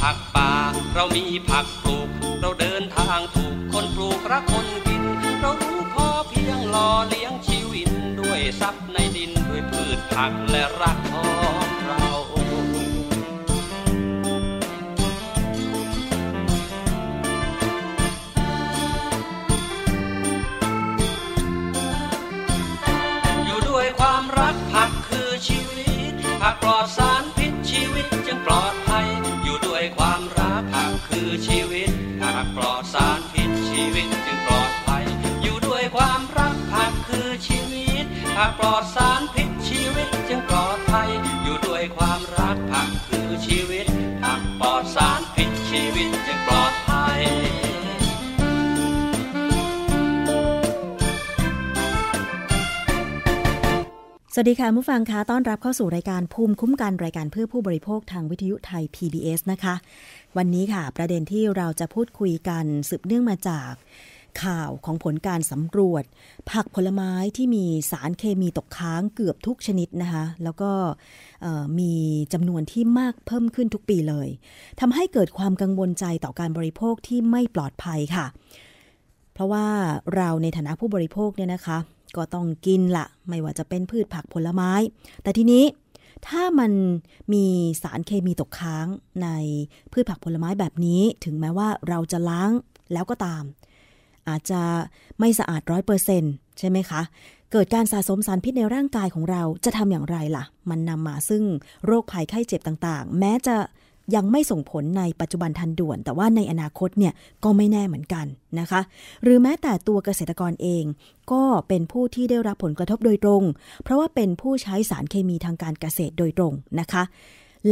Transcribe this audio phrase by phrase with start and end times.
[0.00, 0.50] ผักป่า
[0.94, 2.08] เรามีผักปลูก
[2.40, 5.02] เราเดินทางถูกคนปลูกรักคนกิน
[5.40, 7.88] เรารู้พอเพียงหล่อเลี้ยงชีวิต
[8.20, 11.26] ด้วยทรัพย์ในดินด้วยพืชผักและรักพอ
[54.34, 59.74] สวัสดีค่ะผู้ฟังคะต้อนรับเข้าสู่รายการภูมิคุ้มกันรายการเพื่อผู้บริโภคทางวิทยุไทย PBS นะคะ
[60.36, 63.72] วันนี้ค่ะ ประเด็นที่เราจะพูดคุยกันสืบเนื่องมาจาก
[64.42, 66.04] ข่าวของผลการสำรวจ
[66.50, 70.70] ผักผลไม้ที่มีสารเคมีตกค้างเกือบทุกชนิดนะคะ แล้วก็
[71.78, 71.92] มี
[72.32, 74.28] จำนวนที่มากเพิ่มขึ้นทุกปีเลย
[74.80, 78.26] ทำให้เกิดความกังวลใจต่อการบริโภคที่ไม่ปลอดภัยค่ะ
[79.34, 79.66] เพราะว่า
[80.16, 81.78] เราในฐานะผู้บริโภคเนี่ยนะคะ
[82.16, 84.72] ก็ต้องกินละ ไม่ว่าจะเป็นพืชผักผลไม้
[85.22, 85.64] แต่ทีนี้
[86.28, 86.72] ถ้ามัน
[87.32, 87.44] มี
[87.82, 88.86] สารเคมีตกค้าง
[89.22, 89.28] ใน
[89.92, 92.50] พืชผักผลไม้แบบนี้ ถึงแม้ว่าเราจะล้าง
[92.92, 93.44] แล้วก็ตาม
[94.28, 94.62] อาจจะ
[95.18, 96.22] ไม่สะอาดร้อยเปอร์เซ็น
[96.58, 97.02] ใช่ไหมคะ
[97.52, 101.42] เกิดการสะสมสารพิษในร่างกายของเราจะทำอย่างไรล่ะ มันนำมาซึ่ง
[101.86, 103.56] โรคภัยไข้เจ็บต่างๆ แม้จะ
[104.14, 107.12] ยังไม่ส่งผลในปัจจุบันทันด่วน แต่ว่าในอนาคตเนี่ย
[107.44, 108.26] ก็ไม่แน่เหมือนกัน
[108.60, 108.80] นะคะ
[109.22, 110.84] หรือแม้แต่ตัวเกษตรกรเอง
[111.32, 113.42] ก็เป็นผู้ที่ได้รับผลกระทบโดยตรง
[113.82, 117.02] เพราะว่าเป็นผู้ใช้สารเคมีทางการเกษตรโดยตรงนะคะ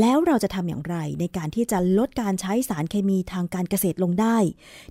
[0.01, 4.37] แล้วเราจะทำอย่างไรในการที่จะลดการใช้สารเคมีทางการเกษตรลงได้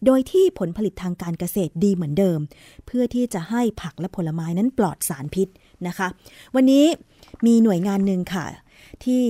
[0.05, 2.39] โดยที่ผลผลิตทางการเกษตรดีเหมือนเดิม
[2.85, 5.47] เพื่อที่จะให้ผักและผลไม้นั้นปลอดสารพิษ
[5.87, 6.07] นะคะ
[6.55, 6.85] วันนี้
[7.45, 8.45] มีหน่วยงานหนึ่งค่ะ
[9.05, 9.25] ที่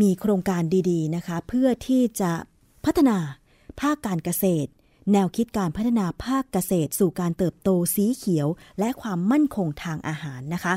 [0.00, 2.32] มีโครงการดีๆนะคะเพื่อที่จะ
[2.84, 3.16] พัฒนา
[3.80, 4.70] ภาคการเกษตร
[5.12, 10.74] แนวคิดการพัฒนาภาคเกษตร สู่การเติบโตสีเขียว และความมั่นคงทางอาหารนะคะ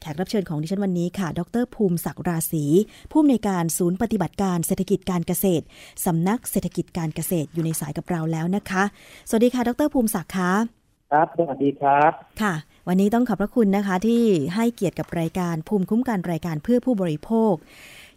[0.00, 2.64] แขกรับเชิญของดิฉันวันนี้ค่ะ ดรภูมิศักดิ์ราศี
[3.10, 5.64] ผู้อำนวยการศูนย์ปฏิบัติการเศรษฐกิจการเกษตร
[6.06, 8.84] สำนักเศรษฐกิจการเกษตรอยู่ในสายกับเราแล้วนะคะ
[9.28, 12.12] สวัสดีค่ะ ดรภูมิศักดิ์ค่ะ ครับสวัสดีครับ
[12.42, 12.54] ค่ะ
[12.88, 14.22] วันนี้ต้องขอบพระคุณนะคะที่
[14.54, 17.54] ให้เกียรติกับรายการภูมิคุ้มกันรายการเพื่อผู้บริโภค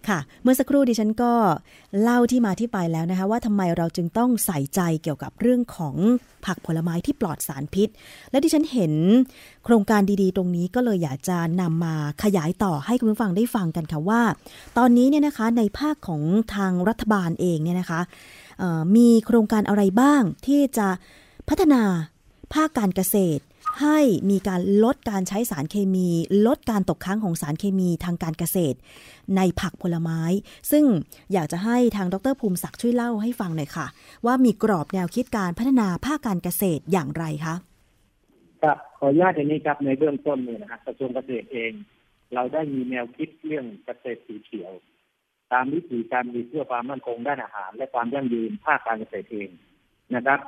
[0.07, 1.33] ค่ะ เมื่อสักครู่ดิฉันก็
[2.01, 5.95] เล่าที่มาที่ไปแล้วนะคะ ว่าทำไมเราจึงต้องใส่ใจเกี่ยวกับเรื่องของ
[6.45, 7.89] ผักผลไม้ที่ปลอดสารพิษ
[8.31, 8.93] และดิฉันเห็น
[9.65, 14.21] โครงการดีๆ ตรงนี้ก็เลยอยากจะนำมาขยายต่อให้คุณผู้ฟังได้ฟังกันค่ะว่า
[14.77, 16.21] ตอนนี้เนี่ยนะคะในภาคของ
[16.55, 18.01] ทางรัฐบาลเองเนี่ยนะคะ
[18.95, 20.87] มีโครงการอะไรบ้างที่จะ
[21.49, 21.83] พัฒนา
[22.53, 23.43] ภาคการเกษตร
[23.81, 23.99] ให้
[24.29, 26.09] มีการลดการใช้สารเคมี
[26.47, 28.77] ลดการตกค้างของสารเคมีทางการเกษตร
[29.37, 30.21] ในผักผลไม้
[30.71, 30.85] ซึ่ง
[31.33, 33.87] อยากจะให้ทางดรภูมิศักดิ์ช่วยเล่าให้ฟังหน่อยค่ะ
[34.25, 37.55] ว่ามีกรอบแนวคิดการพัฒนาภาคการเกษตรอย่างไรคะ
[38.63, 41.71] ครับขออนุญาตอย่างนี้ครับในเบื้องต้นเนี่ยนะฮะกระทรวงเกษตรเอง
[42.33, 44.71] เราได้มีแนวคิดเรื่องเกษตรสีเขียว
[45.51, 49.49] ตามวิธีการมีเพื่อความมั่นคงด้านอาหาร และความยั่งยืนภาคการเกษตรเอง
[50.15, 50.39] นะครับ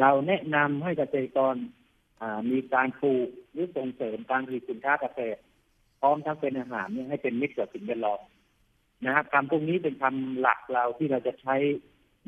[0.00, 1.56] เราแนะนำให้เกษตรกร
[2.22, 5.40] อ่ามีการปลูกหรือส่งเสริมการผลิตสินค้าเกษตร
[6.00, 8.20] พร้อมทั้งเป็นอาหารเนี่ยให้เป็นมิตรกับสิ่งแวดล้อม
[9.04, 11.56] นะครับคำพวกนี้เป็นคำหลักเราที่เราจะใช้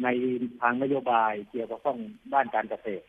[0.02, 0.08] ใน
[0.60, 1.99] ทางนโยบายเกี่ยวกับข้อง
[2.34, 3.06] ด้านการเกษตร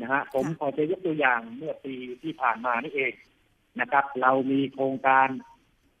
[0.00, 3.12] นะฮะผมขอจะยกตัวอย่างเมื่อปีที่ผ่านมานี่เอง
[3.80, 5.28] นะครับ เรามีโครงการ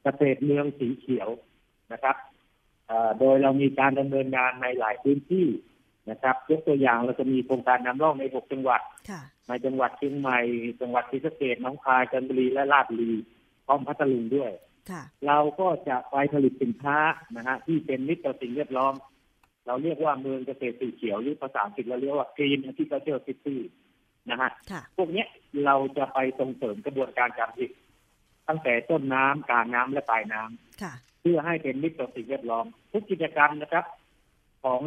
[0.02, 1.28] เกษตรเมืองสีเขียว
[1.92, 2.16] นะครับ
[3.18, 5.46] โดยเรามีการดำเนินงานในหลายพื้นที่
[6.10, 8.80] นะครับยกตัวอย่างเราจะมีโครงการนำร่องในหกจังหวัด
[9.48, 10.38] ในจังหวัดเชียงใหม่
[10.80, 13.12] จังหวัดศรีสะเกษน้องคายจันทบุรีและราชบุรี
[13.66, 14.50] พร้อมพัทลุงด้วย
[15.26, 16.98] เราก็จะไปผลิตสินค้า
[17.36, 18.94] นะฮะที่เป็นมิตรต่อสิ่งแวดล้อม
[19.66, 23.56] เราเรียกว่าเมืองเกษตรสีเขียวหรือภาษาอังกฤษเราเรียกว่า Green Agriculture City
[24.30, 24.50] นะฮะ
[24.96, 25.24] พวกนี้
[25.64, 27.72] เราจะไปส่งเสริมกระบวนการการผลิต
[28.48, 33.84] ตั้งแต่ต้นน้ำกลางน้ำและปลายน้ำเพื่อให้เป็นมิตรต่อสิ่งแวดล้อม ทุกกิจกรรมนะครับ
[34.64, 34.80] ของ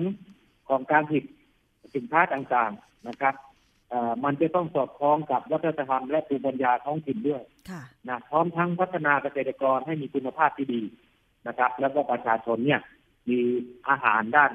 [0.69, 1.23] ของการผลิต
[1.95, 3.35] สินค้าต่างๆนะครับ
[4.23, 7.41] มันจะต้องสอดคล้องกับวัฒนธรรมและภูมิปัญญาท้องถิ่นด้วย
[8.09, 10.81] นะพร้อมทั้งพัฒนาเกษตรกรให้มีคุณภาพที่ดี
[11.47, 12.81] นะครับ แล้วก็ประชาชนเนี่ย
[13.29, 13.39] มี
[13.89, 14.51] อาหารด้าน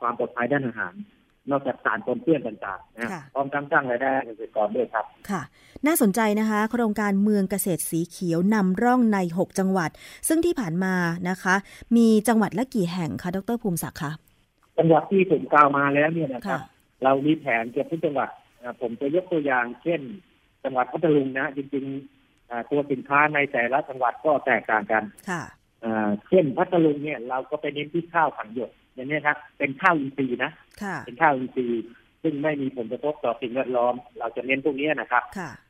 [0.00, 0.94] ความปลอดภัยด้านอาหาร
[1.50, 5.42] นอกจากสารปนเปื้อนต่างๆนะพร้อมทั้งสร้างรายได้เกษตรกรด้วยครับค่ะ
[5.86, 9.90] น่าสนใจนะคะ โครงการเมืองเกษตรสีเขียวนำร่องใน 6 จังหวัด
[10.28, 10.94] ซึ่งที่ผ่านมา
[11.28, 11.54] นะคะ
[11.96, 14.12] มีจังหวัดละกี่แห่งคะดรภูมิศักดิ์คะ
[14.78, 16.60] จังหวัดที่ผมกล่าวมาแล้วเนี่ยนะครับ
[17.04, 18.30] เรามีแผนเกือบทุกจังหวัด
[18.80, 20.00] ผมจะยกตัวอย่าง เช่น
[20.64, 25.42] จังหวัดพัทลุงนะ จริงๆตัวสินค้าในแต่ละจังหวัดก็แตกต่างกันค่ะ
[26.28, 30.52] เช่นพัทลุงเนี่ยเราก็ไปเน้นที่ข้าวขังหยดอย่างนี้ครับเป็นข้าวอินทรีย์นะ
[31.06, 31.82] เป็นข้าวอินทรีย์
[32.22, 35.24] ซึ่งไม่มีผลกระทบต่อสิ่งแวดล้อม เราจะเน้นพวกนี้นะครับ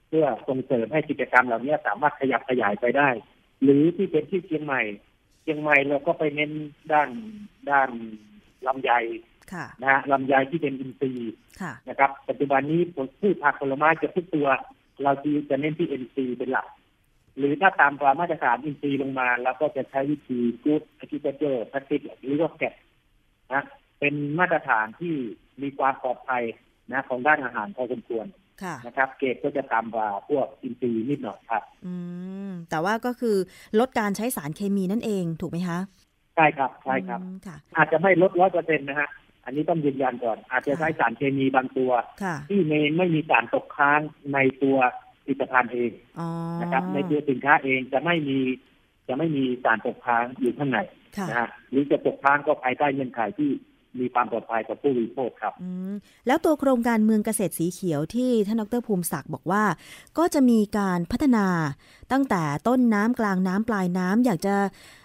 [0.08, 3.08] เพื่อส่งเสริมให้กิจกรรมเหล่านี้สามารถขยับขยายไปได้
[3.62, 4.82] หรือที่เป็นที่เชียงใหม่
[5.42, 6.52] เชียงใหม่เราก็ไปเน้น
[6.92, 7.10] ด้าน
[7.70, 7.90] ด้าน
[8.66, 8.92] ลำไย
[9.82, 11.34] นะฮะลำไยที่เป็นอินทรีย์
[11.88, 12.80] นะครับ ปัจจุบันนี้
[13.20, 14.48] พืชผักผลไม้จะทุกตัว
[15.02, 15.12] เรา
[15.50, 16.68] จะเน้นที่อินทรีย์เป็นหลัก
[17.38, 22.74] หรือถ้าตามความมาตรฐานอินทรีย์ลงมาเราก็จะใช้วิธีกู๊ดอะคิเจอร์พัติกหรือว่าแกะ
[23.52, 23.62] นะ
[24.00, 25.14] เป็นมาตรฐานที่
[25.62, 26.44] มีความปลอดภัย
[26.92, 28.26] นะของด้านอาหารพอสมควร
[28.86, 31.94] นะครับ เกรดก็จะต่ำกว่าพวกอินทรีย์นิดหน่อยครับ อื
[32.48, 33.36] มแต่ว่าก็คือ
[33.80, 35.78] ลดการใช้สารเคมีนั่นเองถูกไหมคะ
[36.38, 37.20] ใช่ครับใช่ครับ
[37.76, 39.08] อาจจะไม่ลดร้อยเปอร์เซ็นต์นะฮะ
[39.44, 41.90] อันนี้ต้องยืนยันก่อน อาจจะใช้สารเคมีบางตัว
[42.48, 44.00] ที่ไม่ไม่มีสารตกค้าง
[44.34, 44.76] ในตัว
[45.24, 45.92] ผลิตภัณฑ์เอง
[46.60, 48.38] นะครับ ในตัวสินค้าเองจะไม่มี
[49.08, 50.78] จะไม่มีสารตกค้างอยู่ข้างใน
[51.28, 53.50] นะฮะหรือจะตกค้างก็ภายใต้เงื่อนไขที่
[54.00, 55.52] มีความปลอดภัยกับผู้บริโภคครับ
[56.26, 59.64] แล้วตัวโครงการเมืองเกษตรสีเขียวที่ท่านดรภูมิศักดิ์บอกว่า
[60.18, 61.46] ก็จะมีการพัฒนา
[62.12, 64.54] ตั้งแต่ต้นน้ำกลางน้ำปลายน้ำอยากจะ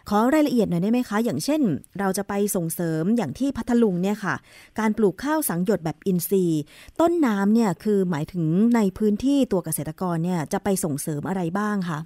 [0.09, 1.62] ขอรายละเอียดหน่อยได้ไหมคะ อย่างเช่น
[2.00, 4.35] เราจะไปส่งเสริมอย่างที่พัทลุงเนี่ยค่ะ
[4.80, 6.62] การปลูกข้าวสังหยดแบบอินทรีย์
[7.01, 8.45] ต้นน้ำเนี่ยคือหมายถึง
[8.75, 12.00] ในพื้นที่ตัวเกษตรกรเนี่ยจะไปส่งเสริมอะไรบ้างคะ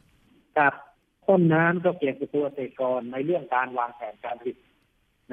[0.57, 0.73] ครับ
[1.27, 4.55] ต้นน้ำก็เกี่ยวกับตัวเกษตรกรในเรื่องการวางแผนการผลิต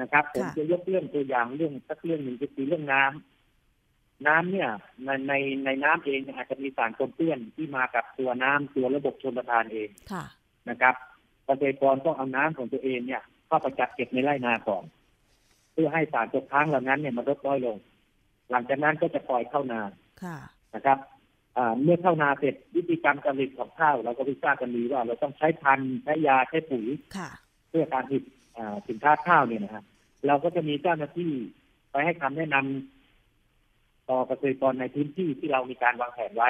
[0.01, 4.69] นะครับ ผมจะยกเรื่องตัวอย่างเรื่องสักเรื่องหนึ่งก็คือเรื่องน้ำน้ำเนี่ย
[5.05, 5.33] ในใน
[5.65, 9.89] ในน้ำเองอาจจะมีสารปนเปื้อนที่มากับตัวน้ำตัวระบบชลประทานเอง
[10.69, 10.95] นะครับ
[11.45, 14.83] เกษตรกรต้องเอาน้ำของตัวเองเนี่ยเข้าไปจัดเก็บในไร่นาก่อน
[15.73, 17.77] เพื่อให้สารตกค้างเหล่านั้นเนี่ยมันลดน้อยลง
[18.51, 19.81] หลังจากนั้นก็จะปล่อยเข้านา
[20.75, 20.97] นะครับ
[21.81, 26.85] เมื่อเข้านาเสร็จวิธีการการผลิตของข้าวเราก็พิจารณากันดีว่าเราต้องใช้พันธุ์ใช้ยาใช้ปุ๋ย
[27.69, 28.23] เพื่อการผลิต
[28.87, 29.83] สินค้าข้าวเนี่ยนะครับ
[30.27, 31.31] เราก็จะมีเจ้าหน้าที่
[31.91, 36.49] ไปให้คำแนะนำต่อเกษตรกรในพื้นที่ที่เรามีการวางแผนไว้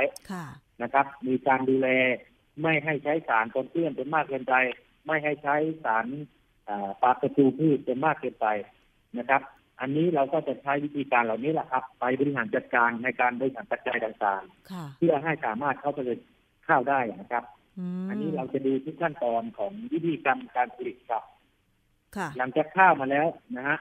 [0.83, 1.89] นะครับ มีการดูแล
[2.61, 4.55] ไม่ให้ใช้สารปนเปื้อนเป็นมากเกินไป
[5.07, 6.05] ไม่ให้ใช้สาร
[7.01, 8.47] ปลาประตูพืชเป็นมากเกินไป
[9.17, 9.41] นะครับ
[9.81, 16.17] อันนี้เราก็จะใช้วิธีการเหล่านี้แหละครับ ไปบริหารจัดการในการบริหารปัจจัยต่างๆ เพื่อให้สามารถเข้าไปเลย
[16.67, 17.43] ข้าวได้นะครับ
[18.09, 21.23] อันนี้เราจะดูทุกขั้นตอนของวิธีการการผลิตครับ
[22.37, 23.77] หลังจากข้าวมาแล้วนะฮะ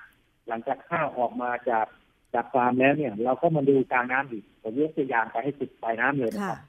[0.49, 1.87] หลังจากข้าวออกมาจาก
[2.35, 6.61] จากฟาร์มแล้วเนี่ย เราก็มาดูกลางน้ำอีกผมยกตัวอย่างไปให้สุดปลายน้ำเลยนะครับ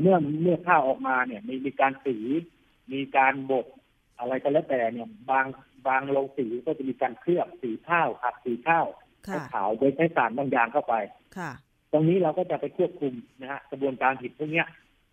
[0.00, 2.16] เมื่อเมื่อข้าวออกมาเนี่ย มีมีการสี
[2.92, 3.66] มีการบด
[4.18, 5.46] อะไรก็แล้วแต่เนี่ย บาง
[5.86, 8.86] บางโรงสีก็จะมีการเคลือบสีข้าวขัดสีข้าว
[9.24, 10.94] ให้ขาวโดยใช้สารบางอย่างเข้าไป
[11.38, 11.50] ค่ะ
[11.92, 14.64] ตรงนี้เราก็จะไปควบคุมนะฮะกระบวนการผิดพวกนี้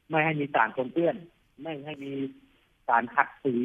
[0.10, 1.16] ไม่ให้มีสารปนเปื้อน
[1.62, 2.12] ไม่ให้มี
[2.88, 3.56] สารขัดสี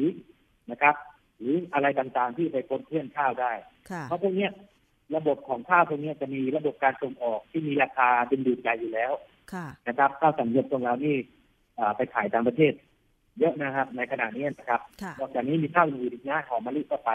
[0.71, 0.95] นะครับ
[1.41, 3.51] หรืออะไรต่างๆที่ไปปนเพื่อนข้าวได้
[4.07, 4.47] เพราะพวกนี้
[5.15, 9.11] ระบบของข้าวพวกนี้จะมีระบบการส่งออกที่มีราคาเป็นดูดใจอยู่แล้ว
[9.87, 11.15] นะครับข้าวสังเกตตรงเรานี่
[11.95, 12.73] ไปขายต่างประเทศ
[13.39, 14.81] เยอะนะครับ ในขณะนี้นะครับ
[15.19, 17.11] นอกจากนี้มีข้าวอื่นอีกนะหอมมะลิก็ไป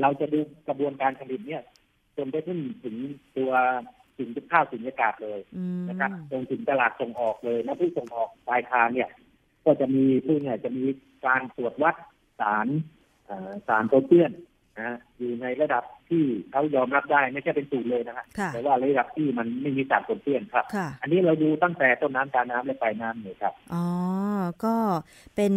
[0.00, 1.62] เราจะดูกระบวนการผลิตเนี่ย
[2.16, 2.96] จนไปถึงถึง
[3.36, 3.52] ตัว
[4.18, 5.40] ถึงข้าวถึงอากาศเลย
[5.88, 9.10] นะครับจนถึงตลาดส่งออกเลยและผู้ส่งออกปลายทางเนี่ย
[9.64, 10.84] ก็จะมีผู้เนี่ยจะมี
[11.26, 11.94] การตรวจวัด
[12.40, 12.93] สารเอ่อ
[13.68, 14.32] สารโซเชียน
[14.76, 23.86] นะฮะอยู่ในระดับที่เขายอมรับได้ไม่ใช่เป็นสูตรเลยนะฮะค่ะแต่ว่าระดับที่มันไม่มีสารโซเชียนครับค่ะอันนี้เราดูตั้งแต่ต้นน้ำกลารน้ำและปลายน้ำเลยครับอ๋อ
[24.64, 24.76] ก็
[25.36, 25.54] เป็น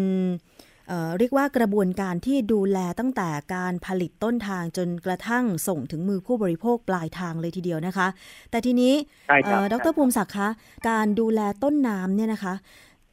[0.90, 8.08] เอ่อเรียกว่ากระบวนการที่ดูแลตั้งแต่การผลิตต้นทางจนกระทั่งส่งถึงมือผู้บริโภคปลายทางเลยทีเดียวนะคะ
[8.52, 8.94] แต่ทีนี้
[9.28, 10.50] ใช่ครับเอ่อดรภูมิศักดิ์คะ
[10.90, 12.54] การดูแลต้นน้ำเนี่ยนะคะ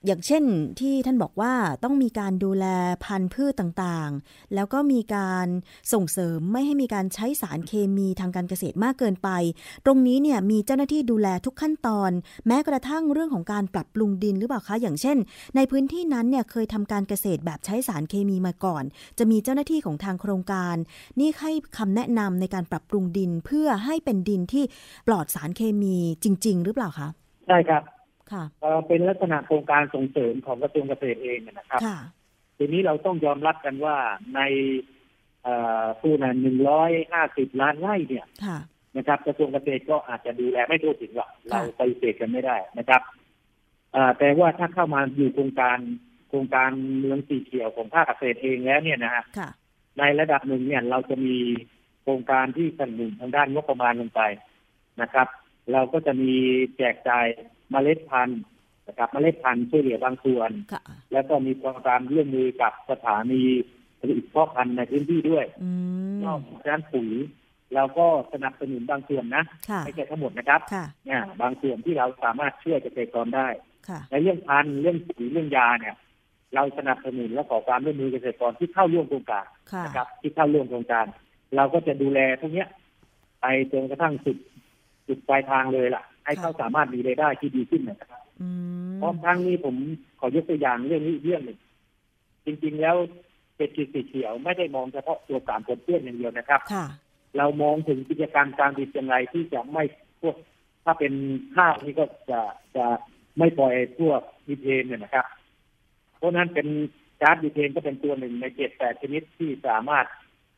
[0.07, 0.45] อย่างเช่น
[0.81, 1.53] ที่ท่านบอกว่า
[1.85, 2.67] ต้องมีการดูแล
[3.05, 5.47] พันธุ์พืชต่างๆ แล้วก็มีการ
[5.93, 9.29] ส่งเสริมไม่ให้มีการใช้สารเคมีทางการเกษตรมากเกินไป
[9.85, 12.11] ตรงนี้เนี่ยมีเจ้าหน้าที่ดูแลทุกขั้นตอน
[12.47, 15.17] แม้กระทั่งเรื่องของการปรับปรุงดินหรือเปล่าคะอย่างเช่น
[15.57, 18.85] ในพื้นที่นั้นเนี่ยเคยทำการเกษตรแบบใช้สารเคมีมาก่อน
[19.19, 20.77] จะมีเจ้าหน้าที่ของทางโครงการ
[21.21, 24.65] นี่ให้คำแนะนำในการปรับปรุงดินเพื่อให้เป็นดินที่
[25.09, 27.09] ปลอดสารเคมีจริง ๆ หรือเปล่าคะ
[27.49, 27.83] ใช่ครับ
[28.61, 31.99] เอ่อเป็นลักษณะโครงการส่งเสริมของกระทรวงเกษตรเองนะครับค่ะ
[32.59, 33.97] ทีนี้เราต้องยอมรับกันว่า
[34.35, 34.41] ใน
[35.43, 38.59] เอ่อผู้นั้นหนึ่งร้อยห้าสิบล้านไร่เนี่ยค่ะ
[38.97, 43.03] นะครับกระทรวงเกษตรก็อาจจะดูแลไม่ทั่วถึงหรอกค่ะเราไปฏิเสธกันไม่ได้นะครับ
[43.93, 45.79] เอ่อแต่ว่าถ้าเข้ามาอยู่โครงการ
[46.29, 49.51] โครงการเมืองสีเขียวของภาคเกษตรเองแล้วเนี่ยนะฮะค่ะ
[49.99, 51.37] ในระดับหนึ่งเนี่ยเราจะมี
[52.03, 54.23] โครงการที่สนับสนุนทางด้านงบประมาณลงไป
[55.03, 55.29] นะครับ
[55.73, 56.35] เราก็จะมี
[56.77, 57.27] แจกจ่าย
[57.71, 58.41] เมล็ดพันธุ์
[58.89, 63.43] นะครับเมล็ดพันธุ์ช่วยเหลือบางส่วนค่ะแล้วก็มีโครงการร่วมมือกับสถานี
[64.01, 65.71] ผลิตพ่อพันธุ์ในพื้นที่ด้วยอื
[66.13, 67.11] มนอกจากนั้นปุ๋ย
[67.75, 73.49] เราก็สนับสนุนบางส่วนนะค่ะไม่ใช่ทั้งหมดนะครับค่ะเนี่ยบางส่วนที่เราสามารถช่วยเกษตรกรได้
[73.89, 75.95] ค่ะในเรื่องพันธุ์เรื่องปุ๋ยเรื่องยาเนี่ย
[76.55, 81.07] เราสนับสนุนและขอความร่วมมือเกษตรกรที่เข้าร่วมโครงการค่ะนะครับ ที่เข้าร่วมโครงการ
[81.57, 82.69] เราก็จะดูแลพวกเนี้ย
[83.41, 84.37] ไปจนกระทั่งสุด
[85.07, 88.49] สุดปลายทางเลยล่ะ ให้เขาสามารถมีรายได้ที่ดีขึ้นนะครับอื
[88.91, 89.77] มพร้อมทั้งนี้ผม
[90.21, 91.59] ขอยกตัวอย่างเรื่องนี้อีกเรื่องหนึ่ง
[92.47, 92.97] จริง ๆ แล้ว
[93.57, 96.87] เศรษฐกิจสีเขียวไม่ได้มองเฉพาะตัวการปนเปื้อนอย่างเดียวนะครับค่ะ
[97.37, 99.85] เรามองถึงกิจการการผลิตอย่างไรที่จะไม่
[100.23, 100.37] พวก
[100.85, 101.13] ถ้าเป็น
[101.57, 102.41] ข้าวนี่ก็จะ
[102.77, 102.87] จะ
[103.39, 105.27] ไม่ปล่อยพวกมีเทนเนี่ยนะครับ
[106.17, 106.69] เพราะฉะนั้นเป็น
[107.21, 110.07] ก๊าซมีเทนก็เป็นตัวหนึ่งในเจ็ดแปดชนิดที่สามารถ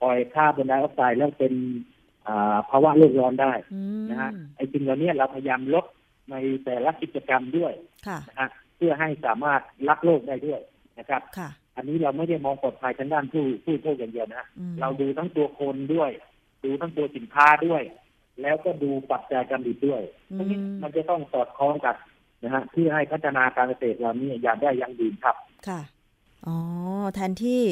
[0.03, 1.96] ปล่อยคาร์บอนไดออกไซด์แล้วเป็นอ่า
[2.71, 5.85] ภาวะโลกร้อนได้อืมนะฮะไอ้สิ่งเหล่านี้เราพยายามลด
[6.31, 7.73] ในแต่ละกิจกรรมด้วย
[8.07, 10.61] ค่ะนะฮะเพื่อให้สามารถรับโลกได้ด้วย
[10.99, 16.11] นะครับค่ะอันนี้เราไม่ได้มองปลอดภัยทางด้านผู้ผู้โชคอย่างเดียวนะฮะอืมเราดูทั้งตัวคนด้วย
[16.65, 17.83] ดูทั้งตัวสินค้าด้วย
[18.43, 20.03] แล้วก็ดูปัจจัยการผลิตด้วย
[20.33, 21.97] อืตรงนี้มมันจะต้องสอดคล้องกัน
[22.45, 25.37] นะฮะเพื่อให้พัฒนาการเกษตรเรานี่อย่างได้ยั่งยืนครับ
[25.69, 25.81] ค่ะ
[26.49, 26.59] อ๋อ
[27.15, 27.63] แทนที่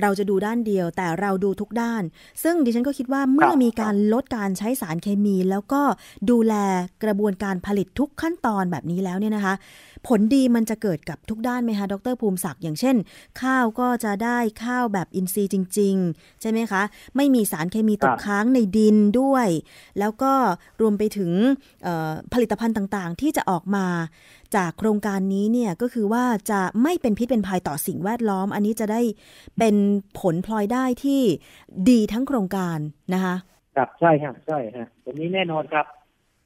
[0.00, 2.02] เราจะดูด้านเดียว แต่เราดูทุกด้าน
[2.42, 5.82] ซึ่งดิฉันก็คิดว่าเมื่อมีการลดการใช้สารเคมี แล้วก็
[6.30, 6.54] ดูแล
[7.04, 9.54] กระบวนการผลิตทุกขั้นตอนแบบนี้แล้วเนี่ยนะคะ
[10.06, 12.96] ผลดีมันจะเกิดกับทุกด้านไหมคะดรภูมิศักดิ์อย่างเช่น
[13.42, 16.82] ข้าวก็จะได้ข้าวแบบอินทรีย์จริง ๆ ใช่ไหมคะ
[17.16, 19.46] ไม่มีสารเคมีตกครับค้างในดินด้วย
[19.98, 20.32] แล้วก็
[20.80, 21.30] รวมไปถึง
[21.82, 23.86] เอ่อผลิตภัณฑ์ต่างๆ ที่จะออกมา
[24.56, 29.00] จากโครงการนี้เนี่ยก็คือว่าจะไม่เป็นพิษเป็นภัยต่อสิ่งแวดล้อม อันนี้จะได้
[29.58, 29.76] เป็น
[30.20, 31.22] ผลพลอยได้ที่
[31.90, 32.78] ดีทั้งโครงการ
[33.14, 33.36] นะคะ
[33.76, 35.86] ครับใช่ฮะใช่ฮะตรงนี้แน่นอนครับ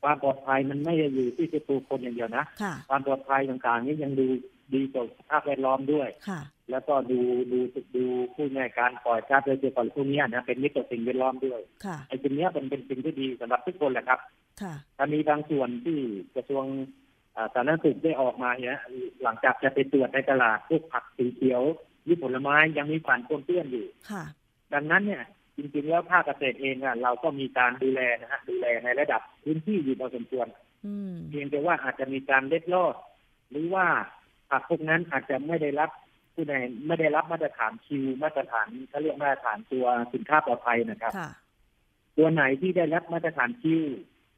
[0.03, 4.27] ความปลอดภัยมันไม่ได้อยู่ที่ตัวคนอย่างเดียวนะค่ะความปลอดภัยต่างๆ นี้ยังดู
[4.75, 7.21] ดีต่อสภาพแวดล้อมด้วยค่ะ แล้วก็ดู
[7.53, 7.59] ดู
[7.97, 14.21] ดูผู้ในวยการปล่อยก๊าซเรือนกระจกพวกเนี้ยนะเป็นมิตรต่อสิ่งแวดล้อมด้วยค่ะไอ้ตรงเนี้ยเป็นเป็นสิ่งที่ดีสำหรับทุกคนแหละครับ
[14.63, 15.99] ค่ะถ้ามีบางส่วนที่
[16.35, 17.08] กระทรวงอ่า
[17.39, 18.79] สาธารณสุขได้ออกมาเนี่ย
[19.23, 21.63] หลังจากจะไปตรวจในตลาดพวกผักสีเขียว
[22.05, 24.25] หรือผลไม้ยังมีสารปนเปื้อนอยู่ค่ะ
[24.75, 25.23] ดังนั้นเนี่ย
[25.57, 30.47] จริงๆแล้วภาคเกษตรเองอะเราก็มีการดูแลนะฮะดูแลในระดับพื้นที่อยู่พอสมควร
[30.87, 32.95] อืมเพียงแต่ว่าอาจจะมีการเล็ดลอด
[33.51, 33.87] หรือว่า
[34.51, 35.91] ผักพวกนั้นอาจจะไม่ได้รับ
[36.35, 36.55] ผู้ใด
[36.87, 41.31] ไม่ได้รับมาตรฐานคิวมาตรฐานเขาเรียกมาตรฐานตัวสินค้าปลอดภัยนะครับค่ะ
[42.17, 43.83] ตัวไหนที่ได้รับมาตรฐานคิว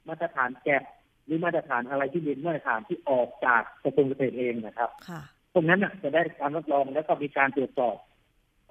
[0.09, 0.83] มาตรฐานแกะ
[1.27, 5.21] หรือมาตรฐานอะไรที่เป็นมาตรฐานที่ออกจากกระทรวงเกษตรเองนะครับค่ะ
[5.53, 7.97] พวกนั้นน่ะจะได้การรับรองแล้วก็มีการตรวจสอบ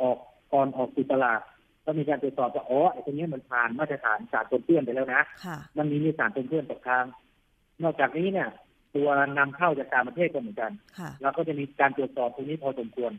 [0.02, 0.18] ออก
[0.54, 1.42] ก่อนออกสู่ตลาด
[1.86, 7.06] ก็มีการตรวจสอบว่าอ๋อไอ้ตรงนี้มันผ่านมาตรฐานสารปนเปื้อนไปแล้วนะค่ะมันมีมีสารปนเปื้อนตกค้าง
[7.84, 8.50] นอกจากนี้เนี่ย
[8.96, 13.12] ตัวนำเข้าจากต่างประเทศก็เหมือนกันค่ะเราก็จะมีการตรวจสอบตรงนี้พอสมควร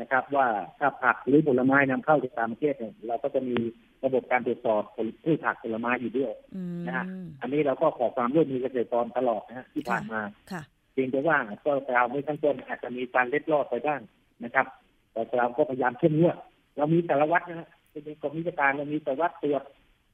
[0.00, 0.46] นะครับ ว่า
[0.78, 3.58] ถ้าผักหรือผลไม้นำเข้าจากต่างประเทศเนี่ยเราก็จะมี
[4.04, 7.06] ระบบการตรวจสอบผลพืชผักผลไม้อยู่ด้วยอืมนะฮะ
[7.40, 10.20] อันนี้เราก็ขอความร่วมมือเกษตรกรตลอดนะฮะที่ผ่านมา
[10.52, 14.00] ค่ะเพียงแต่ว่าก็เราไม่ทั้งต้นอาจจะมีการเล็ดลอดไปบ้าง
[14.44, 14.66] นะครับ
[15.12, 16.36] แต่เราก็พยายามเข้มงวด
[16.76, 19.62] เรามีสารวัตรนะฮะเป็นกรมวิชาการเรามีสารวัตรตรวจ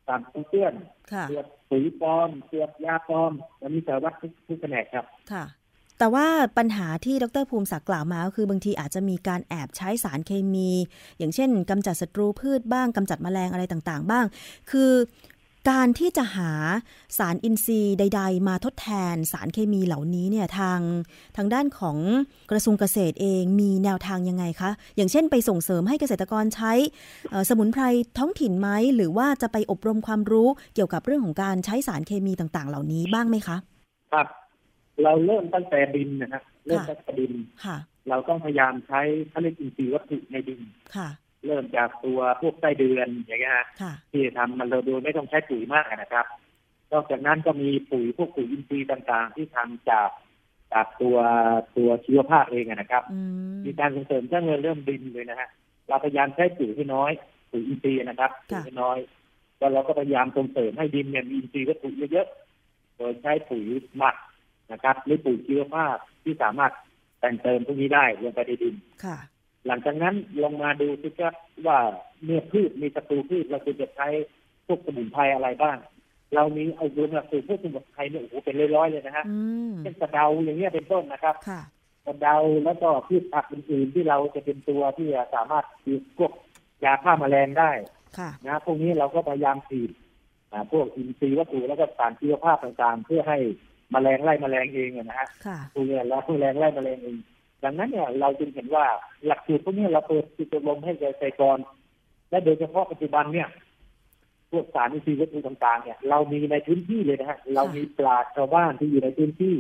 [0.07, 0.75] สารปนเปื้อน
[1.13, 5.45] ค่ะตรวจปุ๋ยปลอมตรวจยาปลอมเรามีสารวัตรทุกทุกแผนกครับค่ะ
[5.99, 6.27] แต่ว่า
[6.59, 10.71] ปัญหาที่ดรภูมิศักดิ์กล่าวมาก็คือบางทีอาจจะมีการแอบใช้สารเคมี
[11.19, 14.25] อย่างเช่นกำจัดศัตรูพืชบ้างกำจัดแมลงอะไรต่างๆ บ้าง
[14.71, 14.93] คือ
[15.71, 16.53] การที่จะหา
[17.19, 20.81] สารอินทรีย์ใด ๆ มาทดแทนสารเคมีเหล่านี้เนี่ยทาง
[21.37, 21.99] ทางด้านของ
[22.51, 26.73] กระทรวงเกษตรเองมีแนวทางยังไงคะ อย่างเช่นไปส่งเสริมให้เกษตรกรใช้
[27.49, 27.83] สมุนไพร
[28.19, 33.57] ท้องถิ่นไหม หรือว่าจะไปอบรมความรู้เกี่ยวกับเรื่องของการใช้สารเคมีต่างๆ เหล่านี้บ้างไหมคะ
[34.13, 34.27] ครับ
[35.03, 37.33] เราเริ่มตั้งแต่ดินนะฮะเริ่มตั้งแต่ดิน
[37.65, 37.77] ค่ะ
[38.09, 39.01] เราต้องพยายามใช้
[39.31, 40.61] เขาเรียกอินทรีย์วัตถุในดิน
[40.97, 41.09] ค่ะ
[41.47, 43.67] เริ่มจากตัวพวกไส้เดือนอย่างเงี้ยฮะ
[44.11, 46.27] ที่ทำมันเราโดยไม่ต้องใช้ปุ๋ยมากนะครับ
[46.93, 50.11] นอกจากนั้นก็มีปุ๋ยพวกปุ๋ยอินทรีย์ต่างๆ ที่ทำจาก
[50.73, 51.17] จากตัว
[51.77, 53.03] ตัวชีวภาพเองนะครับ
[53.65, 55.49] มีการส่งเสริมถ้าเงินเริ่มดินเลยนะฮะ
[55.89, 57.13] เราพยายามใช้ปุ๋ยให้น้อย
[57.51, 58.99] ปุ๋ยอินทรีย์นะครับปุ๋ยให้น้อย
[59.59, 63.65] แล้วเราก็พยายามส่งเสริมให้ดินเนี่ยมีอินทรีย์วัตถุเยอะๆโดยใช้ปุ๋ย
[63.97, 64.17] หมัก
[64.73, 66.73] นะครับหรือปุ๋ยชีวภาพที่สามารถ
[67.21, 69.17] แต่งเติมพวกนี้ได้ลงไปในดินค่ะ
[69.67, 71.35] หลังจากนั้นลงมาดูสิครับ
[71.67, 71.79] ว่า
[72.25, 74.09] เมื่อพืชมีศัตรูพืชเราควรจะใช้
[74.67, 75.77] พวกสมุนไพรอะไรบ้าง
[76.35, 79.25] เรามีเอาดูหลักสูตรพวกสมุนไพรเนี่ยโอ้โหเป็นร้อยๆเลยนะฮะ
[79.83, 81.35] เช่นกระเดาอย่างเงี้ยเป็นต้นนะครับ
[82.07, 86.33] กระเดาแล้วก็พืชผักอื่นๆที่เราจะเป็นตัวที่สามารถฉีดพวก
[86.85, 87.71] ยาฆ่าแมลงได้
[88.47, 89.91] นะพวกนี้เราก็พยายามฉีด
[90.73, 93.39] พวกอินทรีย์วัตถุแล้วก็สารชีวภาพต่างๆ เพื่อให้
[93.95, 95.29] มแมลงไล่มแมลงเองนะฮะ
[95.75, 97.17] ตัวนี้แล้วมแมลงไล่มแมลงเอง
[97.65, 98.87] ดังนั้นเนี่ยเราจึงเห็นว่า
[99.27, 101.59] หลักสูตรพวกนี้เราเปิดจิตลมให้เกษตรกร
[102.31, 103.49] และโดยเฉพาะปัจจุบันเนี่ย
[104.51, 109.57] พวกสารอินทรีย์วัตถุต่างๆเนี่ยเรามีในพื้นที่เลยนะฮะเรามีปราชชาวบ้านที่อยู่ในพื้นที่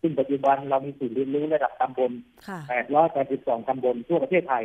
[0.00, 2.12] ซึ่งปัจจุบันเรามีศูนย์เรียนรู้ระดับตำบล
[2.68, 4.62] แปดร้อยแปดสิบสองตำบลทั่วประเทศไทย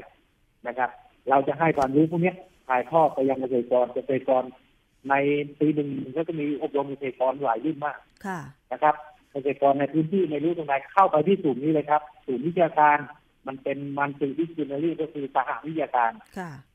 [0.68, 0.90] นะครับ
[1.30, 2.34] เราจะให้ความรู้พวกนี้
[2.68, 4.44] ถ่ายทอดไปยังเกษตรกรเกษตรกร
[5.10, 5.14] ใน
[5.60, 7.98] ปีหนึ่งก็จะมีอบรมเกษตรกรหลายรุ่นมาก
[8.72, 8.96] นะครับ
[9.32, 12.98] เกษตรกรในพื้นที่ไม่รู้ตรงไหนเข้าไปที่ศูนย์นี้เลยครับศูนย์วิชาการ
[13.48, 16.12] มันเป็นมันติดิสซินารีก็คือสหวิทยาการ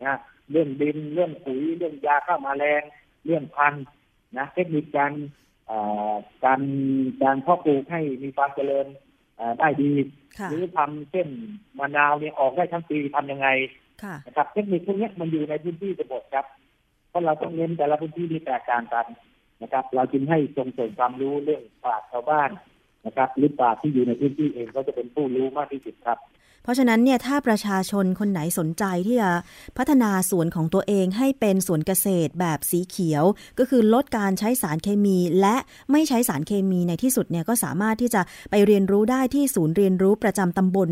[0.04, 0.18] นะ
[0.50, 2.82] เรื่องดินเรื่องปุ๋ยเรื่องยาฆ่ามาแมลง
[3.24, 3.84] เรื่องพันธุ์
[4.38, 5.12] นะเทคนิคการ
[6.44, 6.60] การ
[7.22, 8.86] การเพาะปลูกให้มีความเจริญ
[9.58, 9.92] ได้ดี
[10.50, 11.28] หรือทำเช่น
[11.78, 13.48] มะนาวเนี่ยออกได้ทั้งปีทำยังไง
[14.26, 16.46] นะครับเทคนิคพวกนี้มันอยู่ในพื้นที่จะหมดครับ
[17.08, 19.06] เพราะเราต้องเน้นแต่ละพื้นที่ที่แตกต่างกัน
[19.62, 22.50] นะครับ เราจึงให้ส่งเสริมความรู้เรื่องป่าชาวบ้าน
[23.06, 26.18] นะครับหรือป่าที่อยู่ในพื้นที่เองก็จะเป็นผู้รู้มากที่สุดครับ
[26.62, 29.30] เพราะฉะนั้นเนี่ยถ้าประชาชนคนไหนสนใจที่จะ
[29.76, 33.24] พัฒนาสวนของตัวเองให้เป็นสวนเกษตรแบบสีเขียว
[33.58, 35.56] ก็คือลดการใช้สารเคมี และ
[35.92, 40.90] ไม่ใช้สารเคมีในที่สุดเนี่ยก็สามารถที่จะไปเรียนรู้ได้ที่ศูนย์เรียนรู้ประจำตำบล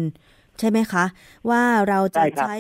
[0.58, 1.04] ใช่ไหมคะ
[1.50, 2.54] ว่าเราจะใช้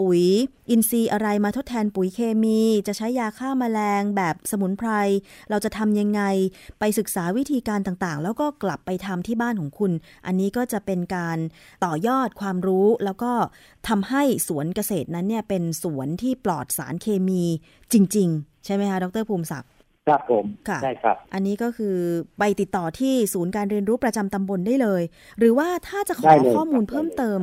[0.00, 0.22] ปุ๋ย
[0.70, 4.90] อินทรีย์อะไรมาทดแทนปุ๋ยเคมี จะใช้ยาฆ่ามาแมลงแบบสมุนไพร
[5.50, 6.22] เราจะทำยังไง
[6.78, 9.92] ไปศึกษาวิธีการต่างๆ แล้วก็กลับไปทำที่บ้านของคุณ
[10.26, 11.38] อันนี้ก็จะเป็นการ
[11.84, 13.32] ต่อยอดความรู้แล้วก็
[13.88, 17.42] ทำให้สวนเกษตรนั้นเนี่ยเป็นสวนที่ปลอดสารเคมี
[17.92, 19.70] จริง ๆ ใช่ไหมคะดรภูมิศักดิ์
[20.08, 20.44] ครับผม
[20.82, 21.96] ใช่ครับ อันนี้ก็คือ
[22.38, 25.02] ไปติดต่อที่ศูนย์การเรียนรู้ประจำตำบลได้เลย
[25.38, 27.40] หรือว่าถ้าจะขอข้อมูลเพิ่มเติม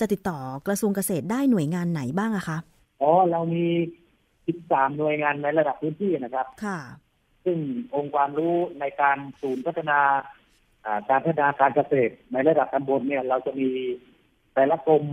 [0.00, 2.58] จะติดต่อกระทรวงเกษตรได้หน่วยงานไหนบ้างอะคะ
[3.02, 3.66] อ๋อเรามี
[4.30, 6.78] 13หน่วยงานในระดับพื้นที่นะครับค่ะ
[7.44, 7.58] ซึ่ง
[7.94, 10.00] องค์ความรู้ในการศูนย์พัฒนา
[11.08, 13.68] การพัฒนาการเกษตร ในระดับตำบลเนี่ย เราจะมี
[14.54, 15.04] แต่ละกรม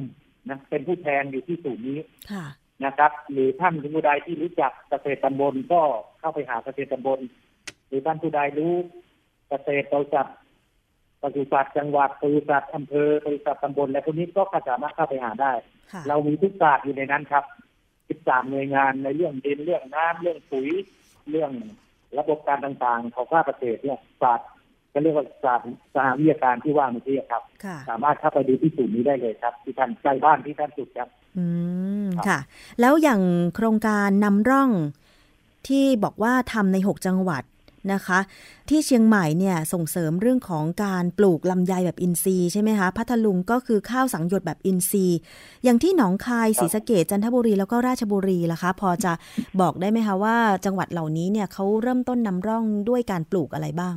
[0.49, 1.99] นะเป็นผู้แทนอยู่ที่ศูนย์นี้
[2.31, 2.45] ค่ะ
[2.85, 5.81] นะครับ หรือท่านผู้ใดที่รู้จักเกษตรตำบลก็
[6.19, 7.19] เข้าไปหาเกษตรตำบล
[7.87, 8.73] หรือท่านผู้ใดรู้
[9.49, 10.27] เกษตรเราจัด
[11.21, 15.53] ปศุสัตว์จังหวัดปศุสัตว์อำเภอปศุสัตว์ตำบลและพวกนี้ก็สามารถเข้าไปหาได้
[16.07, 17.45] เรามีทุกศาสตร์อยู่ในนั้นครับ
[18.07, 20.69] 13หน่วยงานในเรื่องดินเรื่องน้ำเรื่องปุ๋ย
[21.29, 21.51] เรื่อง
[22.17, 24.49] ระบบการต่างๆของภาคเกษตรเนี่ยศาสตร์
[24.93, 27.41] ก็เรียกว่าศาสตร์สหวิทยาการที่ว่าเมื่อกี้ครับ
[27.89, 31.45] สามารถเข้าไปดูที่ศูนย์นี้ได้เลยครับ ที่ท่านใกล้บ้านที่ท่านสุดครับ อื
[32.05, 32.39] มค่ะ
[32.81, 33.21] แล้วอย่าง
[33.55, 34.69] โครงการนำร่อง
[35.67, 37.43] ที่บอกว่าทำใน 6 จังหวัด
[37.93, 38.19] นะคะ
[38.69, 45.17] ที่เชียงใหม่เนี่ยส่งเสริมเรื่องของการปลูกลำไยแบบอินทรีย์ใช่ไหมคะพัทลุงก็คือข้าวสังหยดแบบอินทรีย์
[45.63, 49.13] อย่างที่หนองคายศรีสะเกดจันทบุรีแล้วก็ราชบุรีล่ะคะ พอจะ
[49.61, 53.95] บอกได้ไหมคะว่าจังหวัดเหล่านี้เนี่ยเขาเริ่มต้นนำร่องด้วยการปลูกอะไรบ้าง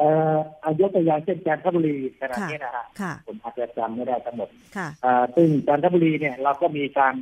[0.00, 2.84] เอ่ออายุตัวอย่างเช่นจันทบุรีขณะนี้นะฮะ
[3.26, 4.88] ผมอาจจะจำไม่ได้ทั้งหมดค่ะ
[5.36, 7.14] ซึ่งจันทบุรีเนี่ยเราก็มีการ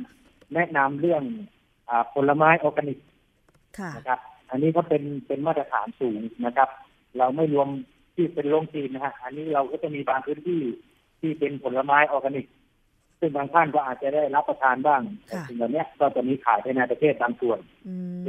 [0.53, 1.23] แนะนำเรื่อง
[2.13, 2.99] ผลไม้ออร์แกนิก
[3.95, 6.69] นะครับ อันนี้ก็เป็นเป็นมาตรฐานสูงนะครับ
[7.17, 7.67] เราไม่รวม
[8.15, 10.61] ที่เป็นล้งจีนนะฮะอันนี้เราก็จะมีบางพื้นที่
[11.19, 12.47] ที่เป็นผลไม้ออร์แกนิก
[13.19, 15.01] ซึ่งบางท่านก็อาจจะได้รับประทานบ้าง
[15.47, 17.59] สิ่งเหล่านี้ก็จะมีขายในประเทศบางส่วน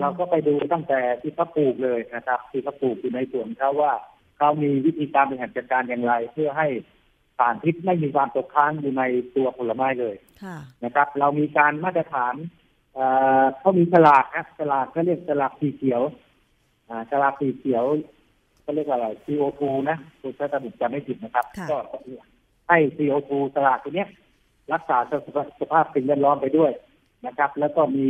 [0.00, 3.92] เราก็ไปดูตั้งแต่ที่เขาปลูกเลยนะครับ ที่เขาปลูกอยู่ในสวนเขาว่า
[4.40, 6.66] เขามีวิธีการบริหารจัดการอย่างไร เพื่อให้
[7.38, 9.02] สารพิษไม่มีความตกค้างอยู่ใน
[9.36, 12.34] ตัวผลไม้เลยค่ะนะครับ เรามีการมาตรฐาน
[12.94, 13.06] เอ่
[13.40, 16.02] อเขามีฉลากนะฉลากก็เรียกฉลากสีเขียว
[16.88, 17.84] อ่าฉลากสีเขียว
[18.64, 21.76] ก็เรียกว่าอะไร CO2 นะคุณถ้าจำจำไม่ผิดนะครับค่ะก็
[22.68, 24.08] ให้ CO2 ฉลากตัวเนี้ย
[24.72, 24.98] รักษา
[25.60, 26.72] สภาพสิ่งแวดล้อมไปด้วย
[27.26, 28.08] นะครับ แล้วก็มี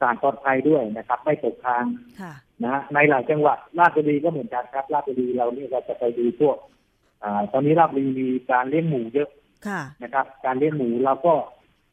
[0.00, 1.84] สารปลอดภัยด้วยนะครับ ไม่ตกค้าง
[2.20, 6.56] ค่ะ นะฮะในหลายจังหวัดราชบุรีก็เหมือนกันครับราชบุรีเรานี่เราจะไปดูพวก
[7.24, 9.28] อ่าตอนนี้ราชบุรีมีการเลี้ยงหมูเยอะ
[9.66, 11.34] ค่ะนะครับ การเลี้ยงหมูเราก็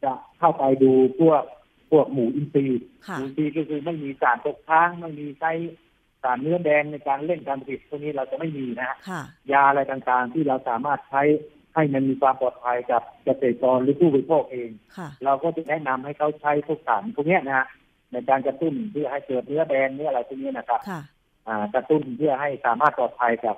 [0.03, 1.43] จะเข้าไปดูพวก
[1.91, 5.51] พวกหมูอินทรีย์ค่ะหมูอินทรีย์ก็คือไม่มีสารตกค้างไม่มีใช้
[6.23, 9.21] สารเนื้อแดงในการเล่นการผลิตพวกนี้เราจะไม่มีนะฮะค่ะ
[9.51, 11.21] ยาอะไรต่างๆ ที่เราสามารถใช้
[11.75, 17.67] ให้มันมีความปลอดภัยกับเกษตรกรหรือผู้บริโภคเองค่ะเราก็จะแนะนำให้เขาใช้พวกสารพวกเนี้ยนะฮะ
[18.11, 21.01] ในการกระตุ้นเพื่อให้เกิดเนื้อแดงเนื้ออะไรพวกนี้นะครับค่ะ
[21.47, 23.57] อ่ากระตุ้นเพื่อให้สามารถปลอดภัยกับ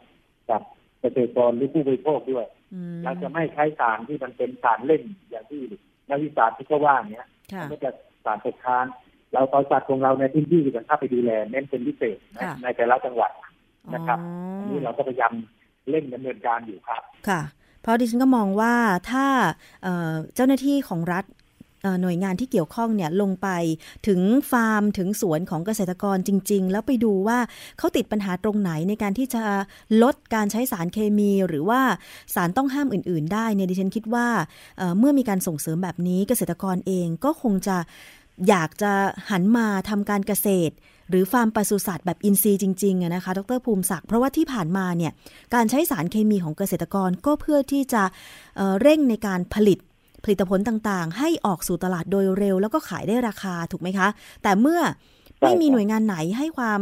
[0.49, 0.61] กับ
[0.99, 5.61] เกษตรกรหรือผู้บริโภคด้วยอืมเราจะไม่ใช้สารที่มันเป็นสารเล่นอย่างที่
[6.09, 7.89] นักวิชาการที่เขาว่าเนี้ยค่ะมันจะ
[8.25, 8.85] สารตกค้าง
[9.33, 13.31] เราตอนจัดของเราในพื้นที่จะเข้าไปดูแลเน้นเป็นพิเศษนะค่ะในแต่ละจังหวัด
[13.93, 15.33] นะครับอ๋ออันนี้เราก็พยายาม
[15.89, 17.41] เร่งดำเนินการอยู่ครับ ค่ะ
[17.81, 18.73] เพราะดิฉันก็มองว่า
[19.11, 19.25] ถ้า
[19.83, 21.41] เอ่อเจ้าหน้าที่ของรัฐเอ่อ
[22.01, 23.47] หน่วยงานที่เกี่ยวข้องเนี่ยลงไป
[24.07, 24.19] ถึง
[24.51, 27.39] ฟาร์มถึงสวนของเกษตรกรจริง ๆ แล้วไปดูว่า
[27.77, 29.43] เขาติดปัญหาตรงไหนในการที่จะ
[30.03, 31.81] ลดการใช้สารเคมี หรือว่า
[32.35, 34.27] สารต้องห้ามอื่น ๆ ได้เนี่ยดิฉันคิดว่า
[34.99, 37.77] เมื่อมีการส่งเสริมแบบนี้เกษตรกรเองก็คงจะ
[38.49, 38.91] อยากจะ
[39.29, 40.73] หันมาทำการเกษตร
[41.09, 45.11] หรือฟาร์มปศุสัตว์แบบอินทรีย์จริงๆนะคะ ดรภูมิศักดิ์เพราะว่าที่ผ่านมาเนี่ย
[45.55, 48.03] การใช้สารเคมีของเกษตรกรก็เพื่อที่จะ
[48.55, 49.79] เเร่งในการผลิต
[50.23, 54.07] ผลิตผลต่างๆ ให้ออกสู่ตลาดโดยเร็ว แล้วก็ขายได้ราคาถูกไหมคะ
[54.43, 54.81] แต่เมื่อ
[55.41, 56.81] ไม่มีหน่วยงานไหนให้ความ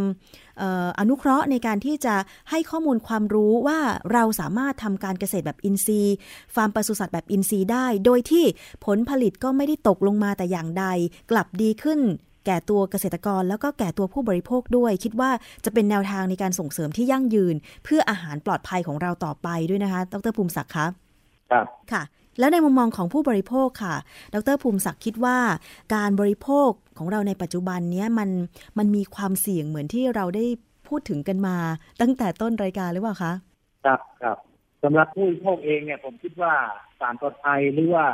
[0.58, 2.16] เอ่ออนุเคราะห์ในการที่จะ
[2.50, 3.80] ให้ข้อมูลความรู้ว่า
[4.14, 6.16] เราสามารถทำการเกษตรแบบอินทรีย์
[6.56, 8.46] ฟาร์มปศุสัตว์แบบอินทรีย์ได้ โดยที่
[8.86, 10.86] ผลผลิตก็ไม่ได้ตกลงมาแต่อย่างใด
[11.32, 12.00] กลับดีขึ้น
[12.46, 15.32] แก่ตัวเกษตรกรแล้วก็แก่ตัวผู้บริโภคด้วย คิดว่า
[15.66, 20.86] จะเป็นแนวทางในการส่งเสริมที่ยั่งยืน เพื่ออาหารปลอดภัยของเราต่อไปด้วยนะคะ ดรภูมิศักดิ์คะ
[21.52, 22.04] ครับค่ะ
[22.39, 23.96] แล้วในมุมมองของผู้บริโภคค่ะ
[24.34, 25.38] ดรภูมิศักดิ์คิดว่า
[25.96, 28.30] การบริโภคของเราในปัจจุบันเนี้ยมัน
[28.78, 30.46] มันมีความเสี่ยงเหมือนที่เราได้
[30.88, 31.56] พูดถึงกันมา
[32.02, 33.34] ตั้งแต่ต้นรายการหรือเปล่าคะ
[33.86, 34.38] ครับครับ
[34.84, 36.54] สำหรับผู้บริโภคเองเนี่ยผมคิดว่า
[37.00, 38.06] สารปลอดภัยหรือว่า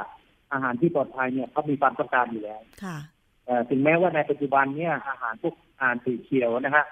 [0.51, 2.97] อาหารที่ปลอดภัยเนี่ยเขามีความต้องการอยู่แล้วค่ะ
[3.45, 6.85] เอ่อถึงแม้ว่าในปัจจุบันเนี่ยอาหารพวกอาหารสีเขียวนะฮะ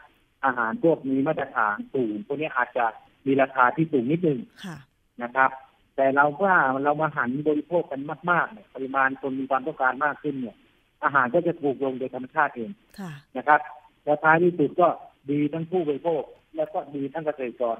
[0.45, 2.85] อาหารพวกมีมาตรฐานสูงพวกนี้อาจจะ
[3.25, 4.77] มีราคาที่สูงนิดนึงค่ะ
[5.23, 5.51] นะครับ
[5.95, 10.55] แต่เราว่าเรามาหันบริโภคกันมากๆเนี่ยปริมาณคนมีความต้องการมากขึ้นเนี่ย
[11.03, 13.60] อาหารก็จะถูกลงโดยธรรมชาติเองค่ะนะครับ
[14.05, 14.88] และท้ายที่สุดก็
[15.31, 16.23] ดีทั้งผู้บริโภค
[16.55, 17.79] และก็ดีทั้งเกษตรกร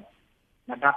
[0.71, 0.95] นะครับ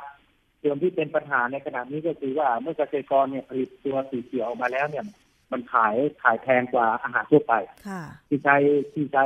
[0.63, 5.05] ส่วนที่เป็นปัญหาในขณะนี้ก็คือว่าเมื่อเกษตรกรเนี่ยผลิตตัวสีเขียวออกมาแล้วเนี่ย
[5.53, 7.55] มันขายขายแพงกว่าอาหารทั่วไป
[7.89, 8.57] ค่ะที่ใช้
[8.93, 9.25] ที่ใช้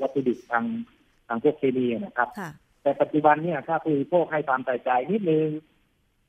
[0.00, 0.64] วัตถุดิบทาง
[1.28, 2.50] ทางพวกเคมีนะครับค่ะ
[2.82, 5.46] แต่ปัจจุบันเนี่ยถ้าผู้บริโภคให้ความใส่ใจนิดนึง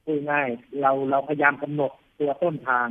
[0.05, 0.47] พูดง่าย
[0.81, 2.87] เราเราพยายามกำหนดตัวต้นทาง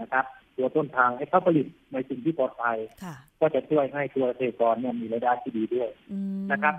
[0.00, 0.24] นะครับ
[0.56, 6.74] ตัวต้นทางให้เขาผลิตในสิ่งที่ปลอดภัยค่ะก็จะช่วยให้ตัวเกษตรกรเนี่ยมีรายได้ที่ดีด้วยอืมนะครับ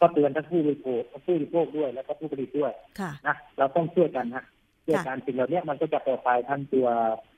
[0.00, 4.44] ก็เตือนทั้งผู้บริโภคทั้งผู้บริโภคด้วยแล้วก็ผู้ผลิตด้วยค่ะนะเราต้องช่วยกันนะ
[4.86, 6.86] ช่วยกันสิ่งเหล่านี้มันก็จะปลอดภัยทั้งตัว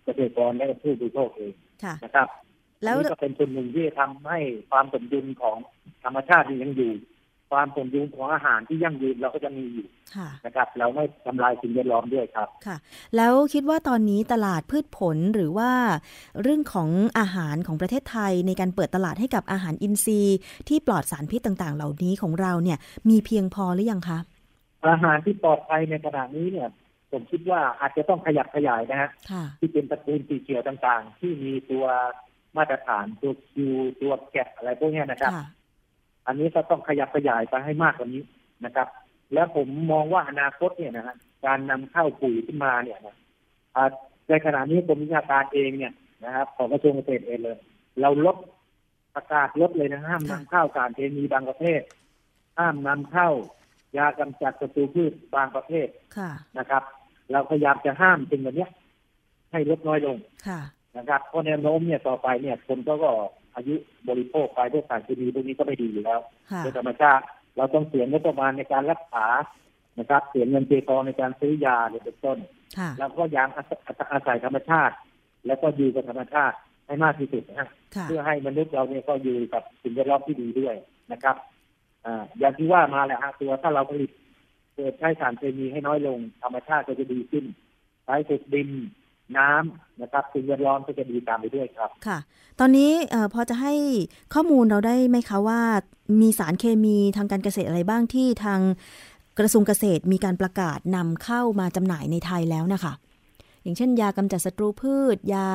[0.05, 1.53] เกษตรกรและก็ผู้บริโภคเอง
[1.85, 2.29] ค่ะนะครับ
[2.83, 4.39] แล้วนี่ก็เป็นส่วนหนึ่งที่จะทำให้
[4.71, 5.57] ความสมดุลของ
[6.05, 6.93] ธรรมชาติที่ยังอยู่
[7.51, 12.77] ความสมดุลของอาหารที่ยั่งยืนเราก็จะมีอยู่ค่ะนะครับ เราไม่ทำลายสิ่งแวดล้อมด้วยครับค่ะ
[13.17, 15.71] แล้วคิดว่าตอนนี้ตลาดพืชผลหรือว่า
[16.43, 24.19] เรื่องของอาหารของประเทศไทยในการเปิดตลาดให้กับอาหารอินทรีย์ ที่ปลอดสารพิษต่าง ๆ เหล่านี้ของเราเนี่ย มีเพียงพอหรือยังคะ
[24.89, 26.69] อาหารที่ปลอดภัยในขณะนี้เนี่ย
[27.13, 31.85] ผมคิดว่าอาจจะต้องขยับขยายนะฮะค่ะที่เป็นตระกูลสีเขียวต่างๆ ที่มีตัว
[32.57, 35.45] มาตรฐานตัวคิวตัวแกะอะไรพวกเนี้ยนะครับค่ะ
[36.31, 38.23] อันนี้ก็ต้องขยับขยายไปให้มากกว่านี้
[38.65, 38.89] นะครับ
[39.35, 41.17] แล้วผมมองว่าอนาคตเนี่ยนะฮะ
[41.47, 43.17] การนำเข้าปุ๋ยขึ้นมาเนี่ยนะ
[43.77, 43.91] อ่า
[44.29, 45.93] ในขณะนี้กรมวิชาการเองเนี่ย
[46.25, 47.59] นะครับ ของกระทรวงเกษตรเองเลย
[48.01, 48.37] เราลด
[49.15, 51.81] ประกาศลดเลยนะห้ามนำเข้าสารเคมีบางประเภท
[52.59, 53.29] ห้ามนำเข้า
[53.99, 56.83] ยากำจัดศัตรูพืชบางประเภทค่ะนะครับ
[57.31, 58.69] เราพยายามจะห้ามสิ่งเหล่านี้
[59.53, 60.17] ให้ลดน้อยลง
[60.49, 60.61] ค่ะ
[60.97, 63.11] นะครับเพราะแนวโน้มเนี่ยต่อไปเนี่ยคนก็ก็
[63.61, 63.77] อายุ
[64.09, 66.21] บริโภคไปด้วยสารเคมีพวกนี้ก็ไม่ดีอยู่แล้ว
[66.51, 67.25] ค่ะโดยธรรมชาติ
[67.57, 69.27] เราต้องเสียงบประมาณในการรักษา
[69.99, 72.39] นะครับเสียเงินเจกองในการซื้อยาเนี่ยเป็นต้น
[72.79, 73.81] ค่ะแล้วก็ยางอาศัย
[74.13, 74.95] อาศัยธรรมชาติ
[75.47, 80.75] แล้วก็อยู่กับธรรมชาติให้มากที่สุดนะฮะค่ะเพื่อให้มนุษย์เราเนี่ยก็อยู่กับสิ่งแวดล้อมที่ดีด้วย
[81.13, 81.37] นะครับ
[82.07, 84.11] อ่าอย่างที่ว่ามาแหละฮะตัวถ้าเราผลิต
[84.75, 87.45] เกิดใช้สารเคมีให้น้อยลง ธรรมชาติก็จะดีขึ้น
[88.05, 88.69] ใช้สุดดิน
[89.39, 92.19] น้ำนะครับสิ่งแวดล้อมก็จะดีตามไปด้วยครับค่ะ
[92.61, 93.75] ตอนนี้อพอจะให้
[94.35, 95.61] ข้อมูลเราได้ไหมคะว่า
[96.21, 98.61] มีสารเคมีทางการเกษตรอะไรบ้างที่ทาง
[99.39, 102.93] กระทรวงเกษตรมีการประกาศนำเข้ามาจำหน่ายในไทยแล้วนะคะ
[103.63, 105.47] อย่างเช่น ยากำจัดศัตรูพืช ยา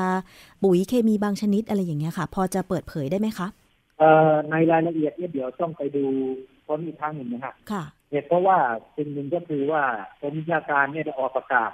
[0.63, 3.47] ปุ๋ยเคมีบางชนิดอะไรอย่างเงี้ยค่ะ พอจะเปิดเผยได้ไหมคะ
[3.99, 6.05] เอ่อในรายละเอียดเนี่ยเดี๋ยวต้องไปดู
[6.65, 8.57] ค้นอีกครั้งหนึ่งนะฮะค่ะเหตุเพราะว่า
[8.95, 9.83] สิ่งหนึ่งก็คือว่า
[10.21, 11.71] กรมวิชาการเนี่ยได้ออกประกาศ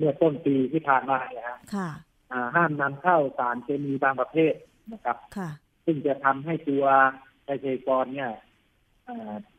[0.00, 1.58] เมื่อต้นปีที่ผ่านมาเนี่ยฮะ
[2.54, 4.54] ห้ามนำเข้าสารเคมีบางประเภท
[4.92, 5.50] นะครับค่ะ
[5.84, 6.84] ซึ่งจะทำให้ตัว
[7.46, 8.30] เกษตรกรเนี่ย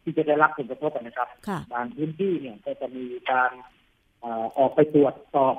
[0.04, 1.30] ที่จะได้รับผลกระทบนะครับ
[1.73, 3.51] บางพื้นที่เนี่ยก็จะมีการ
[4.58, 5.56] ออกไปตรวจสอบ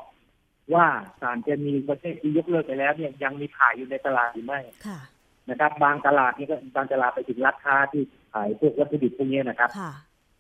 [0.75, 0.87] ว่า
[1.21, 4.61] สารเคมีประเภทที่ยกเลิกไปแล้วเนี่ยยังมีขายอยู่ในตลาดหรือไม่
[5.51, 9.71] นะครับ บางตลาดนี่ก็บางตลาดไปถึงราคาที่ขายพวกวัตถุดิบพวกนี้นะครับ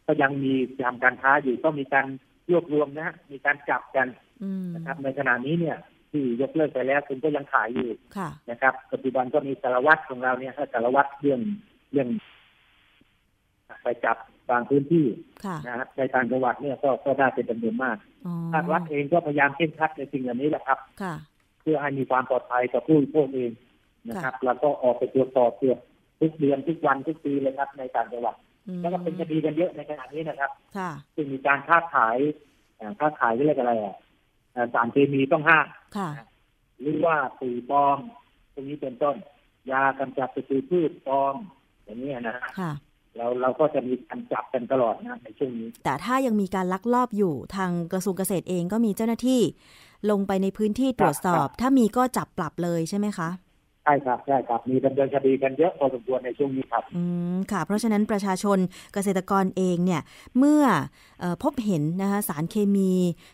[0.07, 0.52] ก็ยังมี
[0.85, 2.07] ทำการค้าอยู่ก็มีการ
[2.50, 4.07] รวบรวมนะมีการจับกัน
[4.74, 5.76] นะครับ ในขณะนี้เนี่ย
[6.11, 7.88] ที่ยกเลิกไปแล้วคุณก็ยังขายอยู่
[8.50, 11.40] นะครับ ปัจจุบันก็มีสารวัตรของเราเนี่ยถ้าสารวัตรเรื่อง
[11.92, 12.09] เรื่อง
[13.83, 14.16] ไปจับ
[14.50, 15.07] บางพื้นที่
[15.66, 17.96] นะครับในต่างจังหวัดเนี่ยก็ก็ได้เป็นจำนวนมาก
[18.52, 20.78] ภาครัฐเองก็พยายามเข้มขัดในสิ่งเหล่านี้แหละครับ
[21.61, 23.52] เพื่อให้มีความปลอดภัยกับผู้พวกเอง
[24.09, 25.78] นะครับแล้วก็ออกไปตรวจสอบเกือบ
[26.20, 28.37] ทุกเดือนทุกวันทุกปีเลยครับ ในต่างจังหวัด
[28.81, 30.50] แล้วก็เป็นคดีกันเยอะในขณะนี้นะครับ
[31.14, 32.18] ซึ่งมีการค้าขาย
[33.00, 33.96] ค้าขายเรียกอะไรอะ
[34.75, 35.67] สารเคมีต้องห้าม
[36.81, 37.99] หรือว่าปุ๋ยปลอม
[38.55, 39.17] ตรงนี้เป็นต้น
[39.73, 41.35] ยากำจัดศัตรูพืชปลอม
[41.85, 42.37] อย่างนี้นะ
[43.17, 49.41] เราเราก็จะมีการจับกันตลอดนะในช่วงนี้ แต่ถ้ายังมีการลักลอบอยู่ทางกระทรวงเกษตรเองก็มีเจ้าหน้าที่
[50.11, 53.29] ลงไปในพื้นที่ตรวจสอบ ถ้ามีก็จับปรับเลยใช่ไหมคะ
[53.85, 57.03] ใช่ครับใช่ครับมีดำเนินคดีกันเยอะพอสมควรในช่วงนี้ครับอื
[57.35, 58.59] มค่ะ เพราะฉะนั้นประชาชน
[58.95, 60.03] เกษตรกรเองเนี่ย
[60.38, 60.62] เมื่อ
[61.23, 62.92] อพบเห็นนะคะสารเคมี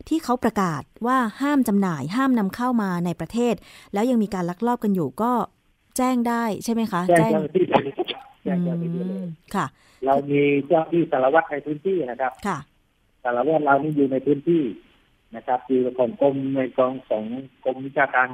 [0.08, 3.54] ที่เขาประกาศว่าห้ามจำหน่ายห้ามนำเข้ามาในประเทศ
[3.92, 5.32] แล้วยังมีการลักลอบกันอยู่ก็
[5.96, 7.64] แจ้งได้ใช่ไหมคะ แจ้งที่
[8.42, 9.66] แจ้งเจ้าที่เลยค่ะ
[10.06, 12.58] เรามีเจ้าที่สารวัตรในพื้นที่นะครับค่ะ
[13.24, 14.62] สารวัตรเรานี่อยู่ในพื้นที่
[15.36, 17.24] นะครับ อยู่ของกรมในกองของ
[17.64, 18.28] กรมวิชาการ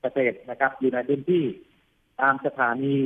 [0.00, 1.44] เกษตรนะครับ อยู่ในพื้นที่
[2.20, 2.96] ตามสถานี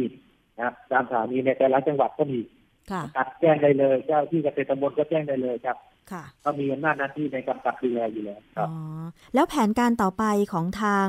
[0.56, 2.40] นะครับตามสถานีในแต่ละจังหวัดก็มี
[3.16, 5.78] ตัดแจ้งได้เลย เจ้าที่เกษตรตำบลก็แจ้งได้เลยครับ
[6.44, 8.68] ก็มีอำนาจหน้าที่ในกำกับดูแลอยู่แล้วครับ
[9.34, 11.08] แล้วแผนการต่อไปของทาง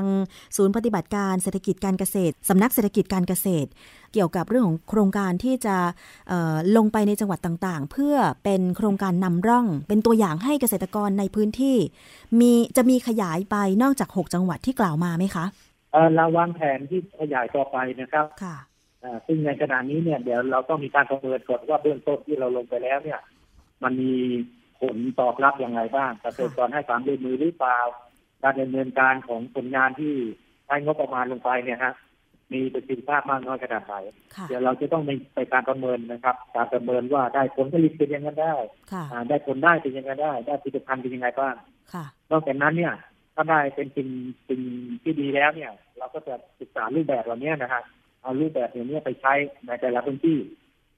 [0.56, 3.68] ศูนย์ปฏิบัติการเศรษฐกิจการเกษตรสำนักเศรษฐกิจการเกษตร
[4.12, 5.76] เกี่ยวกับเรื่องของโครงการที่จะ
[6.76, 11.76] ลงไปในจังหวัดต่างๆ เพื่อเป็นโครงการนำร่อง เป็นตัวอย่างให้เกษตรกรในพื้นที่
[12.40, 15.44] มีจะมีขยายไปนอกจาก 6 จังหวัดที่กล่าวมาไหมคะ
[16.16, 18.56] เราวางแผนที่ขยายต่อไปนะครับค่ะ
[19.26, 23.20] ซึ่งในขณะนี้เนี่ยเดี๋ยวเราต้องมีการประเมินก่อนว่าเบื้องต้นที่เราลงไปแล้วเนี่ย
[23.82, 24.14] มันมี
[24.80, 27.78] ผลตอบรับอย่างไรบ้างเกษตรกรให้ความร่วมมือหรือเปล่า
[28.42, 30.14] การดำเนินการของผลงานที่
[30.66, 31.94] ใช้งบประมาณลงไปเนี่ยฮะ
[32.52, 33.94] มีประสิทธิภาพมากน้อยขนาดไหน
[34.48, 35.02] เดี๋ยวเราจะต้อง
[35.34, 38.54] ไปการประเมินนะครับ การประเมินว่าได้ผลผลิตเป็นยังไงได้
[39.28, 41.54] ได้ผลได้เป็นยังไงได้ ได้ผลิตภัณฑ์เป็นยังไงบ้าง
[42.30, 42.94] นอกจากนั้นเนี่ย
[43.36, 44.08] ถ้าได้เป็นสิ่ง
[44.48, 44.60] สิ่ง
[45.02, 47.82] ที่ดีแล้วเนี่ย เราก็จะศึกษารูปแบบเหล่านี้นะฮะ
[48.22, 49.32] เอารูปแบบอย่างนี้ไปใช้
[49.66, 50.38] ในแต่ละพื้นที่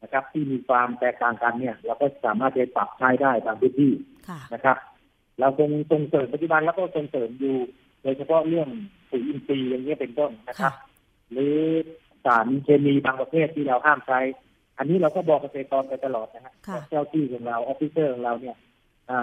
[0.02, 3.92] นะครับ ที่มีความแตกต่างกันเนี่ย เราก็สามารถจะปรับใช้ได้ตามพื้นที่
[4.54, 4.76] นะครับ
[5.40, 7.56] เราคงส่งเสริมปัจจุบันแล้วก็ส่งเสริมอยู่
[8.02, 8.68] โดยเฉพาะเรื่อง
[9.10, 10.74] ปุ๋ยอินทรีย์อย่างนี้เป็นต้นนะครับ
[11.32, 11.56] หรือ
[12.24, 14.20] สารเคมีบางประเภทที่เราห้ามใช้
[14.78, 16.54] อันนี้เราก็บอกเกษตรกรไปตลอดนะฮะ
[16.88, 18.56] เจ้าหน้าที่ของเรา officer ของเราเนี่ย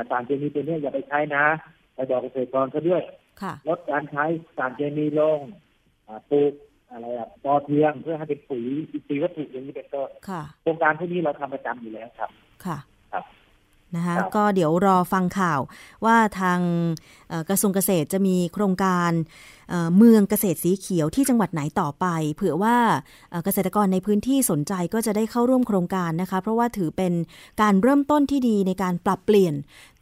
[0.10, 1.44] สารเคมีตัวนี้อย่าไปใช้นะ
[1.96, 3.04] ไปบอกเกษตรกรเขาด้วย
[3.68, 4.24] ลดการใช้
[4.58, 5.40] สารเคมีลง
[6.32, 6.54] ปลูก
[6.92, 10.10] อะไรอะปอเทียงเพื่อให้เป็นปุ๋ยอินทรีย์วัตถุอย่างนี้เป็นต้น
[10.62, 12.30] โครงการพวกนี้เราทำประจำอยู่แล้วครับ
[12.66, 12.78] ค่ะ
[13.98, 15.60] นะคะก็เดี๋ยวรอฟังข่าว
[16.06, 16.60] ว่าทาง
[17.50, 19.12] กระทรวงเกษตรจะมีโครงการ
[19.98, 22.06] เมืองเกษตรสีเขียวที่จังหวัดไหนต่อไป
[22.36, 22.78] เผื่อว่า
[23.46, 27.14] เกษตรกรในพื้นที่สนใจก็จะได้เข้าร่วมโครงการนะคะ เพราะว่าถือเป็น
[27.62, 29.54] การเริ่มต้นที่ดีในการปรับเปลี่ยน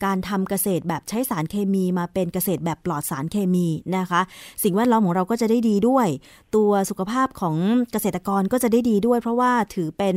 [0.05, 4.21] การทำเกษตรแบบใช้สารเคมีมาเป็นเกษตรแบบปลอดสารเคมีนะคะ
[4.63, 6.07] สิ่งแวดล้อมของเราก็จะได้ดีด้วย
[6.55, 7.55] ตัวสุขภาพของ
[7.91, 10.15] เกษตรกรก็จะได้ดีด้วย เพราะว่าถือเป็น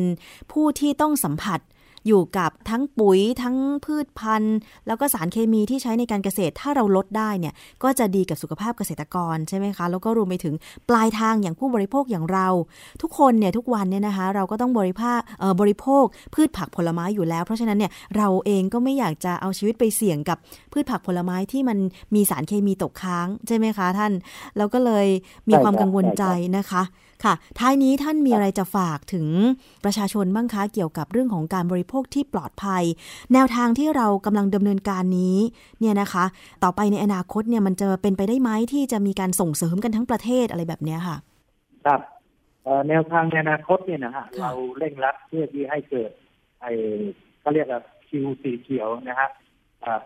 [0.53, 1.61] ผู้ที่ต้องสัมผัส
[2.07, 10.55] อยู่กับทั้งปุ๋ยทั้งพืชพันธุ์ แล้วก็สารเคมีที่ใช้ในการเกษตรถ้าเราลดได้เนี่ยก็จะดีกับสุขภาพเกษตรกรใช่ไหมคะ แล้วก็รวมไปถึง
[10.89, 12.49] ปลายทางอย่างผู้บริโภคอย่างเรา
[13.03, 15.21] ทุกคนเนี่ยทุกวันเนี่ยนะคะเราก็ต้องบริภาค
[15.61, 20.39] บริโภค พืชผักผลไม้อยู่แล้ว เพราะฉะนั้นเนี่ยเราเองก็ไม่อยากจะเอาชีวิตไปเสี่ยงกับ
[20.73, 21.79] พืชผักผลไม้ที่มัน
[22.15, 24.13] มีสารเคมีตกค้างใช่ไหมคะท่าน
[24.57, 25.07] เราก็เลย
[25.49, 26.25] มีความกังวลใจ
[26.57, 26.83] นะคะ
[27.25, 29.27] ค่ะ ท้ายนี้ท่านมีอะไรจะฝากถึง
[29.85, 32.85] ประชาชนบ้างคะเกี่ยวกับเรื่องของการบริโภคที่ปลอดภัย
[33.33, 35.37] แนวทางที่เรากำลังดำเนินการนี้
[35.81, 36.25] เนี่ยนะคะ
[36.65, 41.17] ต่อไปในอนาคตเนี่ยมันจะเป็นไปได้ไหมที่จะมีการส่งเสริมกันทั้งประเทศอะไรแบบเนี้ยค่ะ
[41.87, 42.01] ครับ
[42.89, 46.11] แนวทางในอนาคตเนี่ยนะฮะเราเร่งรัดเพื่อที่ให้เกิด
[46.63, 46.73] ไอ้
[47.41, 49.29] เขาเรียกว่าคิวสีเขียวนะฮะ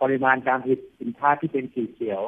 [0.03, 2.23] ปริมาณการผลิตสินค้าที่เป็นสีเขียว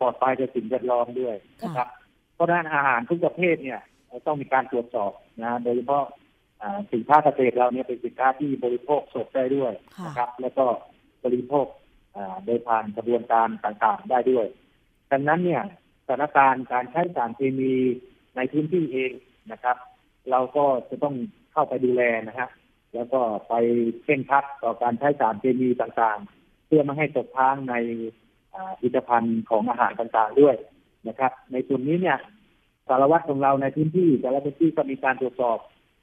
[0.00, 1.88] ปลอดภัยต่อสิ่งแวดล้อมด้วยนะครับ
[2.34, 3.80] เพราะด้านอาหารทุกประเภทเนี่ย
[4.26, 6.04] ต้องมีการตรวจสอบนะโดยเฉพาะ
[6.92, 9.72] สินค้าเกษตรเราเนี่ยเป็นสินค้าที่บริโภคสดได้ด้วย
[10.06, 10.64] นะครับ แล้วก็
[11.24, 11.66] บริโภค
[12.46, 14.46] โดยผ่านกระบวนการต่างๆได้ด้วย
[15.12, 15.62] ดังนั้นเนี่ย
[16.06, 17.74] สถานการณ์การใช้สารเคมี
[18.36, 19.12] ในพื้นที่เอง
[19.52, 19.76] นะครับ
[20.30, 21.14] เราก็จะต้อง
[21.52, 22.48] เข้าไปดูแลนะฮะ
[22.94, 23.54] แล้วก็ไป
[24.04, 27.74] เข่งคัดต่อการใช้สารเคมีต่างๆ เพื่อไม่ให้ตกค้างใน
[28.78, 30.56] ผลิตภัณฑ์ของอาหารต่างๆด้วย
[31.08, 32.18] นะครับ ในส่วนนี้เนี่ย
[32.88, 35.58] สารวัตรของเราในพื้นที่แต่ละพื้นที่ก็มีการตรวจสอบ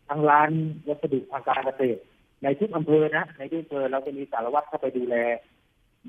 [0.09, 0.49] ทั้งร้าน
[0.87, 2.01] วัสดุทางการเกษตร
[2.43, 5.15] ในทุกอำเภอนะ ในทุกอำเภอเราจะมีสารวัตรเข้าไปดูแล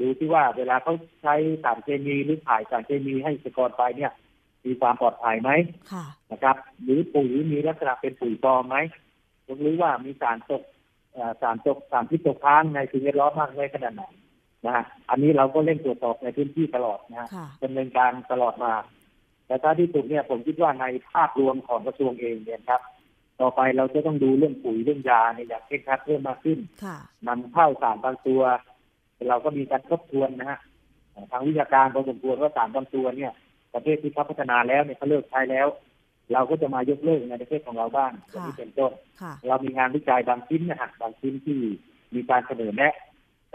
[0.01, 4.13] ดูที่ว่าเวลาเขาใช้สารเคมีหรือถ่ายสารเคมีให้สกรไปเนี่ย
[4.67, 5.51] มีความปลอดภัยไหม
[6.33, 8.77] นะครับ หรือปุ๋ยมีลักษณะเป็นปุ๋ยปลอมไหม
[9.61, 10.63] หรือว่ามีสารตก
[11.43, 14.05] สารตกสารพิษตกค้างในสิ่งแวดล้อมมากน้อยขนาดไหน
[14.65, 17.29] นะฮะอันนี้เราก็เร่งตรวจสอบในพื้นที่ตลอดนะฮะ
[17.63, 18.73] ดำเนินการตลอดมา
[19.51, 22.81] แต่ถ้าที่สุดเนี่ยผมคิดว่าในภาพรวมของกระทรวงเองเนี่ยครับ
[23.41, 26.59] ต่อไปเราจะต้องดูเรื่องปุ๋ยเรื่องยาในอย่างเคร่งครัดเพิ่มมากขึ้น
[27.29, 28.43] นำเข้าสารบางตัว
[29.29, 30.59] เราก็มีการทบทวนนะฮะ
[31.31, 33.33] ทางวิชาการพอสมควรว่าสารบางตัวเนี่ย
[33.75, 35.67] ประเทศที่เขาพัฒนาแล้วเนี่ยเขาเลิกใช้แล้ว
[36.33, 38.13] เราก็จะมายกเลิกในประเทศของเราบ้าง
[38.45, 38.93] ที่เป็นต้น
[39.49, 41.61] เรามีงานวิจัยบางชิ้นนะฮะบางชิ้นที่
[42.15, 42.95] มีการเสนอแนะ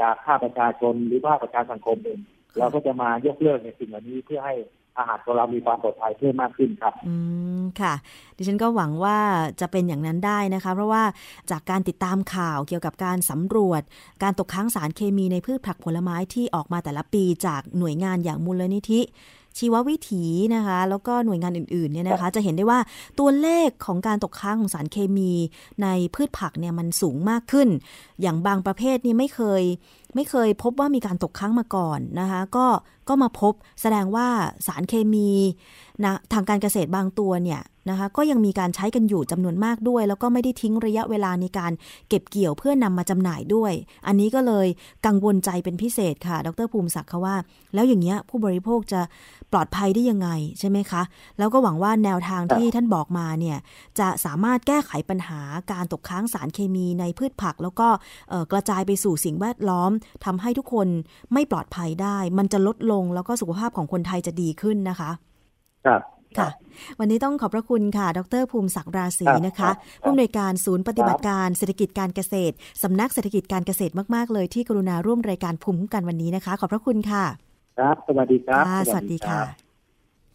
[0.02, 2.20] จากภาคประชาชนหรือภาคประชาสังคมเอง
[2.60, 4.56] เราก็จะมายกเลิกในสิ่งเหล่านี้เพื่อให้
[4.98, 7.16] อาหารของเรามีความปลอดภัยเพิ่มมากขึ้นครับ อื
[7.60, 7.94] ม ค่ะ
[8.38, 9.18] ดิฉันก็หวังว่า
[9.62, 11.04] จะเป็นอย่างนั้นได้นะคะ เพราะว่า
[11.52, 13.82] จากการติดตามข่าวเกี่ยวกับการสำรวจ
[14.24, 19.02] การตกค้างสารเคมีในพืชผักผลไม้ที่ออกมาแต่ละปีจากหน่วยงานอย่างมูลนิธิ
[19.60, 20.24] ชีววิถี
[20.56, 22.80] นะคะ แล้วก็หน่วยงานอื่นๆเนี่ยนะคะ จะเห็นได้ว่า
[23.20, 25.32] ตัวเลขของการตกค้างของสารเคมี
[25.84, 27.70] ในพืชผักเนี่ยมันสูงมากขึ้น
[28.22, 29.64] อย่างบางประเภทนี่ไม่เคย
[30.16, 32.68] ไม่เคยพบว่ามีการตกค้างมาก่อนนะคะ ก็
[33.10, 34.28] ก็มาพบแสดงว่า
[34.68, 35.30] สารเคมี
[36.06, 41.72] นะทางการเกษตรบางตัวเนี่ยนะคะก็ยังมีการใช้กันอยู่จำนวนมากด้วย แล้วก็ไม่ได้ทิ้งระยะเวลาในการ
[42.10, 43.74] เก็บเกี่ยวเพื่อนำมาจำหน่ายด้วย
[44.08, 44.68] อันนี้ก็เลย
[45.06, 47.36] กังวลใจเป็นพิเศษค่ะ ดรภูมิศักดิ์ค่ะว่า
[47.74, 49.02] แล้วอย่างเงี้ยผู้บริโภคจะ
[49.52, 51.02] ปลอดภัยได้ยังไงใช่ไหมคะ
[51.40, 53.58] แล้วก็หวังว่าแนวทางที่ท่านบอกมาเนี่ย
[54.00, 55.42] จะสามารถแก้ไขปัญหา
[55.72, 57.88] การตกค้างสารเคมีในพืชผัก แล้วก็
[58.52, 59.92] กระจายไปสู่สิ่งแวดล้อม
[60.26, 60.88] ทำให้ทุกคน
[61.34, 65.12] ไม่ปลอดภัยได้ มันจะลดลง แล้วก็สุขภาพของคนไทยจะดีขึ้นนะคะ
[65.86, 66.02] ครับ
[66.40, 66.50] ค่ะ
[67.00, 69.70] วันนี้ต้องขอบพระคุณค่ะ ดรภูมิศักดิ์ราศีนะคะ
[70.04, 77.24] ผู้อำนวยการศูนย์ปฏิบัติการเศรษฐกิจการเกษตรสำนักเศรษฐกิจการเกษตรมากๆ เลยที่กรุณาร่วมรายการภูมิกันวันนี้นะคะ ขอบพระคุณค่ะ
[77.78, 79.65] ครับ สวัสดีครับ สวัสดีค่ะ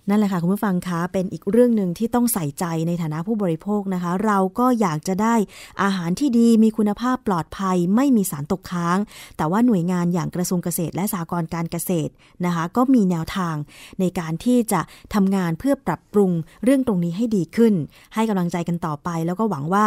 [0.09, 5.35] นั่นแหละค่ะคุณผู้ฟังคะเป็นอีกเรื่องหนึ่งที่ต้องใส่ใจในฐานะผู้บริโภคนะคะ เราก็อยากจะได้
[5.83, 8.99] อาหารที่ดีมีคุณภาพปลอดภัยไม่มีสารตกค้าง
[9.37, 12.13] แต่ว่าหน่วยงานอย่างกระทรวงเกษตร และสหกรณ์การเกษตร
[12.47, 13.57] นะคะ ก็มีแนวทาง
[14.01, 14.81] ในการที่จะ
[15.15, 16.31] ทำงานเพื่อปรับปรุง
[16.65, 17.75] เรื่องตรงนี้ให้ดีขึ้น
[18.15, 19.87] ให้กำลังใจกันต่อไป แล้วก็หวังว่า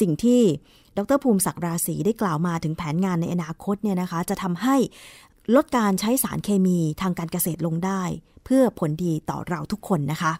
[0.00, 0.42] สิ่งที่
[0.98, 4.76] ดรภูมิศักดิ์ราศีได้กล่าวมาถึงแผนงานในอนาคตเนี่ยนะคะ จะทำให้
[5.54, 8.02] ลดการใช้สารเคมีทางการเกษตรลงได้
[8.44, 10.32] เพื่อผลดีต่อเราทุกคนนะคะ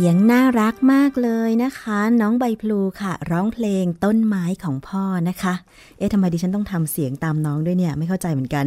[0.00, 5.54] สียงน่ารักมากเลยนะคะ น้องใบพลูค่ะ ร้องเพลงต้นไม้ของพ่อนะคะ
[5.98, 8.66] เอ๊ะทำไมดิฉันต้องทำเสียงตามน้องด้วยเนี่ย ไม่เข้าใจเหมือนกัน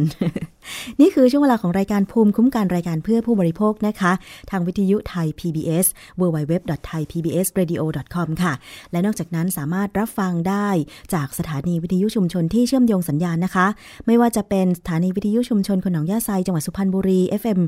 [1.00, 4.12] นี่คือช่วงเวลาของรายการภูมิคุ้มกันรายการเพื่อผู้บริโภคนะคะ
[4.50, 5.86] ทางวิทยุไทย PBS
[6.20, 8.52] www.thaipbsradio.com ค่ะ
[8.92, 10.68] และนอกจากนั้นสามารถรับฟังได้
[11.14, 13.66] จากสถานีวิทยุชุมชนที่เชื่อมโยงสัญญาณนะคะ
[14.06, 17.60] ไม่ว่าจะเป็นสถานีวิทยุชุมชนคนหนองยาไซจังหวัดสุพรรณบุรี FM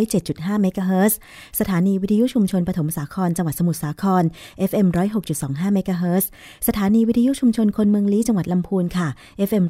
[0.00, 1.18] 107.5เมกะเฮิรตซ์
[1.60, 4.22] สถานีวิทยุชุมชนปฐมสาครจังหวัดสมุทรสาคร
[4.70, 4.86] FM
[5.32, 6.28] 106.25เมกะเฮิรตซ์
[6.68, 9.08] สถานีวิทยุชุมชนคนเมืองลี้จังหวัดลำพูนค่ะ
[9.48, 9.64] FM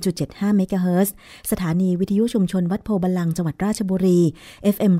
[0.00, 1.14] 103.75เมกะเฮิรตซ์
[1.50, 4.20] สถานีวิทยุชุมชนวัดโพธิ์บัลลังก์จังหวัดราชบุรี
[4.74, 4.92] FM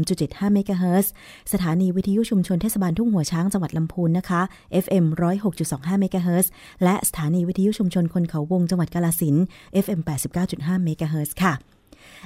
[0.00, 1.12] 103.75เมกะเฮิรตซ์
[1.52, 4.42] สถานีวิทยุชุมชนเทศบาลทุ่งหัวช้างจังหวัดลำพูนนะคะ
[4.84, 5.04] FM
[5.52, 6.52] 106.25เมกะเฮิรตซ์
[6.84, 9.36] และสถานีวิทยุชุมชนคนเขาวงจังหวัดกาฬสินธุ์
[9.84, 10.00] FM
[10.42, 11.73] 89.5เมกะเฮิรตซ์ค่ะ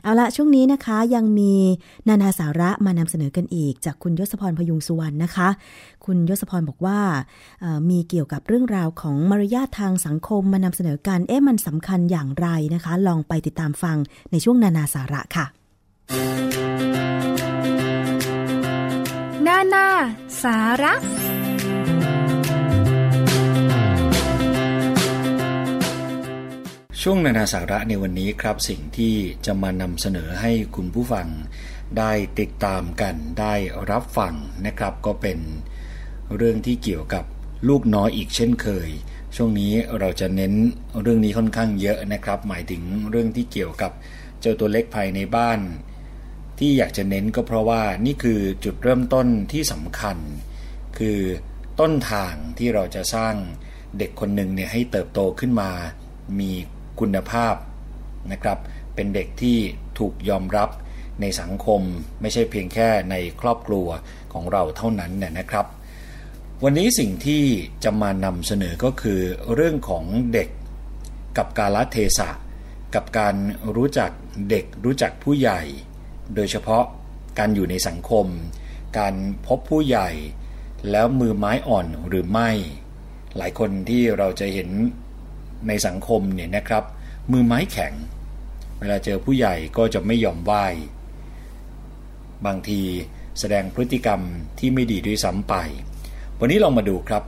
[0.02, 1.54] เอาละช่วงนี้นะคะยังมี
[2.08, 5.48] นานาสาระมานำเสนอกันอีก จากคุณยศพรพยุงสุวรรณนะคะ
[6.06, 7.00] คุณยศพรบอกว่า
[7.90, 13.96] มีเกี่ยวกับเรื่องราวของมารยาททางสังคมมานำเสนอกันเอ๊ะมันสำคัญอย่างไรนะคะ ลองไปติดตามฟัง
[14.30, 15.46] ในช่วงนานาสาระค่ะ
[19.46, 19.86] นานา
[20.42, 20.92] สาระ
[27.02, 29.14] ช่วงนานาสาระในวันนี้ครับสิ่งที่
[29.46, 31.28] จะมานำเสนอให้คุณผู้ฟัง
[31.98, 33.54] ได้ติดตามกันได้
[33.90, 34.34] รับฟัง
[34.66, 35.38] นะครับ ก็เป็น
[36.36, 37.24] เรื่องที่เกี่ยวกับ
[37.68, 38.88] ลูกน้อยอีกเช่นเคย
[39.36, 40.52] ช่วงนี้เราจะเน้น
[41.02, 43.92] เรื่องนี้ค่อนข้างเยอะนะครับ หมายถึงเรื่องที่เกี่ยวกับ
[44.40, 45.60] เจ้าตัวเล็กภายในบ้าน
[46.58, 50.16] ที่อยากจะเน้นก็เพราะว่านี่คือจุดเริ่มต้นที่สำคัญ
[50.98, 51.18] คือ
[51.80, 53.34] ต้นทางที่เราจะสร้าง
[53.98, 55.70] เด็กคนหนึ่งเนี่ยให้เติบโตขึ้นมา
[56.40, 56.52] มี
[57.00, 57.54] คุณภาพ
[58.32, 58.58] นะครับ
[58.94, 59.58] เป็นเด็กที่
[59.98, 60.70] ถูกยอมรับ
[61.20, 61.80] ในสังคม
[62.20, 63.86] ไม่ใช่เพียงแค่ในครอบครัว
[64.32, 65.66] ของเราเท่านั้นเนี่ยนะครับ
[66.64, 67.44] วันนี้สิ่งที่
[67.84, 69.20] จะมานำเสนอก็คือ
[69.54, 70.48] เรื่องของเด็ก
[71.38, 72.30] กับกาลเทศะ
[72.94, 73.34] กับการ
[73.76, 74.10] รู้จัก
[74.50, 75.60] เด็กรู้จักผู้ใหญ่
[76.34, 76.84] โดยเฉพาะ
[77.38, 78.26] การอยู่ในสังคม
[78.98, 79.14] การ
[79.46, 80.08] พบผู้ใหญ่
[80.90, 82.50] แล้วมือไม้อ่อนหรือไม่
[83.36, 84.70] หลายคนที่เราจะเห็น
[85.68, 86.84] ในสังคมเนี่ยนะครับ
[87.32, 87.92] มือไม้แข็ง
[88.78, 90.64] เวลาเจอผู้ใหญ่ก็จะไม่ยอมไหว้
[92.46, 92.80] บางที
[93.38, 94.20] แสดงพฤติกรรม
[94.58, 95.54] ที่ไม่ดีด้วยซ้ำไป
[96.38, 97.22] วันนี้ลองมาดูครับ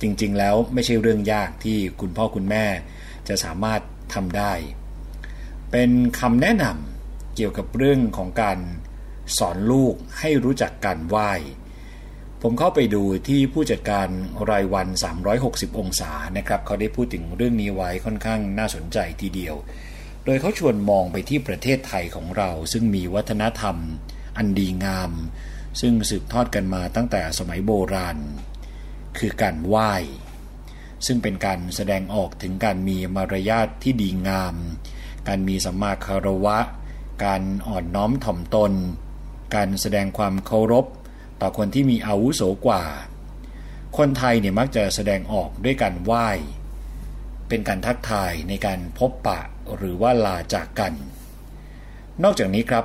[0.00, 2.64] จริงๆ แล้วไม่ใช่เรื่องยากที่คุณพ่อคุณแม่
[3.28, 3.80] จะสามารถ
[4.14, 4.52] ทำได้
[5.70, 8.58] เป็นคำแนะนำเกี่ยวกับเรื่องของการ
[9.38, 11.32] สอนลูกให้รู้จักการไหว้
[12.42, 14.08] ผมเข้าไปดูที่ผู้จัดการ
[14.50, 14.88] รายวัน
[15.34, 19.54] 360 องศานะครับ เขาได้พูดถึงเรื่องนี้ไว้ค่อนข้างน่าสนใจทีเดียว
[20.24, 23.76] โดยเขาชวนมองไปที่ประเทศไทยของเรา ซึ่งมีวัฒนธรรม
[24.36, 25.12] อันดีงาม
[25.80, 28.18] ซึ่งสืบทอดกันมาตั้งแต่สมัยโบราณ
[29.18, 29.92] คือการไหว้
[31.06, 34.54] ซึ่งเป็นการแสดงออกถึงการมีมารยาทที่ดีงาม
[35.28, 36.58] การมีสัมมาคารวะ
[37.24, 38.72] การอ่อนน้อมถ่อมตน
[39.54, 40.86] การแสดงความเคารพ
[41.40, 42.84] ต่อคนที่มีอาวุโสกว่า
[43.98, 46.28] คนไทยเนี่ยมักจะแสดงออกด้วยการไหว้
[47.48, 49.40] เป็นการทักทายในการพบปะ
[49.76, 50.92] หรือว่าลาจากกัน
[52.24, 52.84] นอกจากนี้ครับ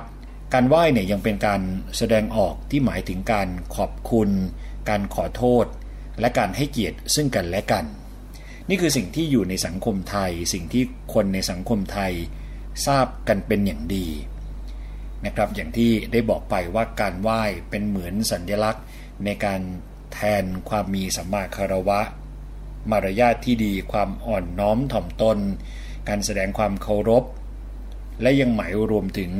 [0.54, 1.62] การไหว้เนี่ยยังเป็นการ
[1.96, 4.30] แสดงออกที่หมายถึงการขอบคุณ
[4.88, 5.66] การขอโทษ
[6.20, 7.84] และการให้เกียรติซึ่งกันและกัน
[8.68, 10.84] นี่คือสิ่งที่อยู่ในสังคมไทย สิ่งที่
[11.14, 12.12] คนในสังคมไทย
[12.86, 14.06] ทราบกันเป็นอย่างดี
[15.26, 18.84] นะครับ อย่างที่ได้บอกไปว่าการไหว้เป็นเหมือนสัญลักษณ์
[19.24, 19.60] ในการ
[20.12, 22.00] แทนความมีสัมมาคารวะ
[22.90, 25.38] มารยาทที่ดีความอ่อนน้อมถ่อมตน
[26.08, 27.24] การแสดงความเคารพ
[28.22, 29.32] และยังหมายรวมถึง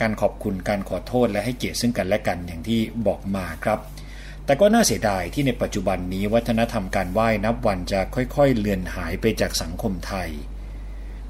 [0.00, 3.78] การขอบคุณการขอโทษและให้เกียรติซึ่งกันและกันอย่างที่บอกมาครับ
[4.44, 10.30] แต่ก็น่าเสียดายที่ในปัจจุบันนี้วัฒนธรรมการไหว้นับวันจะค่อยๆ เลือนหายไปจากสังคมไทย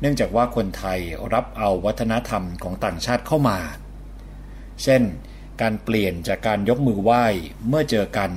[0.01, 0.99] เนื่องจากว่าคนไทย
[1.35, 3.59] รับเอาวัฒนธรรมของต่างชาติเข้ามา
[4.83, 5.03] เช่น
[5.63, 7.25] การเปลี่ยนจากการยกมือไหว้
[7.69, 8.31] เมื่อเจอกัน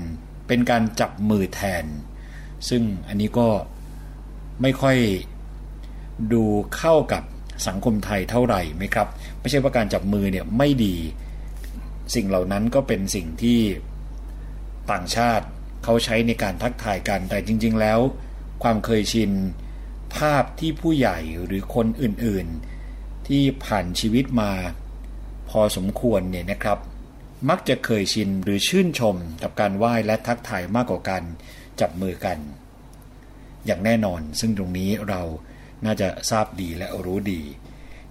[0.48, 1.86] เป็นการจับมือแทน
[2.70, 3.50] ซึ่งอันนี้ก็
[4.62, 4.98] ไม่ค่อย
[6.34, 6.44] ดู
[6.78, 7.24] เข้ากับ
[7.68, 9.08] สังคมไทยเท่าไหร่ไหมครับ
[9.40, 10.96] ไม่ใช่ว่าการจับมือเนี่ยไม่ดี
[12.16, 13.60] สิ่งเหล่านั้นก็เป็นสิ่งที่
[14.92, 15.46] ต่างชาติ
[15.84, 18.00] เขาใช้ในการทักทายกัน แต่จริง ๆ แล้ว
[18.64, 19.32] ความเคยชิน
[20.16, 24.52] ภาพที่ผู้ใหญ่หรือคนอื่นๆ ที่ผ่านชีวิตมา
[25.50, 26.80] พอสมควรเนี่ยนะครับ
[27.50, 31.24] มักจะเคยชินหรือชื่นชมกับการไหว้และทักทายมากกว่าการ
[31.82, 32.38] จับมือกัน
[33.66, 35.22] อย่างแน่นอนซึ่งตรงนี้เรา
[35.86, 37.42] น่าจะทราบดีและรู้ดี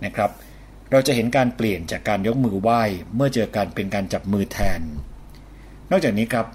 [0.04, 0.30] นะครับ
[0.90, 2.82] เราจะเห็นการเปลี่ยนจากการยกมือไหว้
[3.14, 4.80] เมื่อเจอกันเป็นการจับมือแทน
[5.90, 6.46] นอกจากนี้ครับ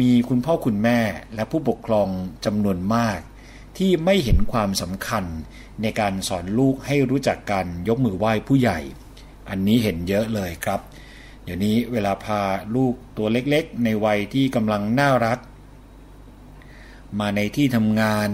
[0.00, 1.00] มีคุณพ่อคุณแม่
[1.34, 2.08] และผู้ปกครอง
[2.44, 3.18] จำนวนมาก
[3.78, 5.24] ที่ไม่เห็นความสำคัญ
[5.82, 8.78] ในการสอนลูกให้รู้จักการยกมือไหว้ผู้ใหญ่
[9.48, 10.80] อันนี้เห็นเยอะเลยครับ
[11.44, 12.42] เดี๋ยวนี้เวลาพา
[12.74, 15.38] ลูกตัวเล็กๆ ในวัยที่กำลังน่ารัก
[17.18, 18.30] มาในที่ทำงาน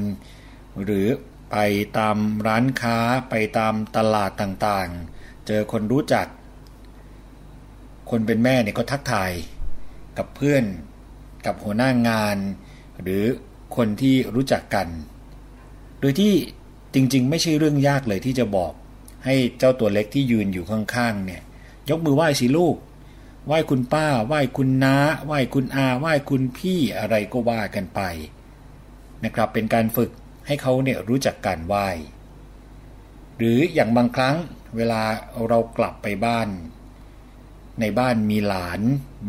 [0.84, 1.06] หรือ
[1.50, 1.56] ไป
[1.98, 2.96] ตามร้านค้า
[3.30, 6.26] ไปตามตลาดต่างๆ เจอคนรู้จัก
[8.10, 9.32] คนเป็นแม่เนี่ยก็ทักทาย
[10.18, 10.64] กับเพื่อน
[11.46, 12.36] กับหัวหน้างาน
[13.02, 13.24] หรือ
[13.76, 14.88] คนที่รู้จักกัน
[16.00, 16.32] โดยที่
[16.94, 18.72] จริงๆ ไม่ใช่เรื่องยากเลยที่จะบอก
[19.24, 21.42] ให้เจ้าตัวเล็กที่ยืนอยู่ข้างๆเนี่ย
[21.90, 22.76] ยกมือไหว้สิลูก
[23.46, 24.96] ไหว้คุณป้า ไหว้คุณน้า
[25.26, 28.00] ไหว้คุณอา ไหว้คุณพี่อะไรก็ว่ากันไป
[29.24, 30.10] นะครับ เป็นการฝึก
[30.46, 31.88] ให้เขาเนี่ยรู้จักการไหว้
[33.36, 34.36] หรืออย่างบางครั้ง
[34.76, 35.02] เวลา
[35.48, 36.48] เรากลับไปบ้าน
[37.80, 38.80] ในบ้านมีหลาน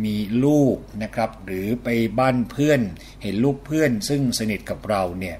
[0.05, 0.15] มี
[0.45, 1.87] ลูกนะครับ หรือไป
[2.19, 2.81] บ้านเพื่อน
[3.21, 5.37] เห็นลูกเพื่อนซึ่งสนิทกับเราเนี่ย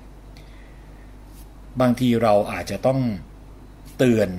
[1.82, 3.00] บางทีเราอาจจะต้อง
[3.98, 4.30] เตือน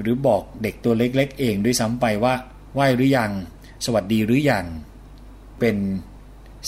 [0.00, 2.34] หรือบอกเด็กตัวเล็กๆเองด้วยซ้ำไปว่า
[2.74, 3.32] ไหวหรือยัง
[3.84, 4.64] สวัสดีหรือยัง
[5.60, 5.76] เป็น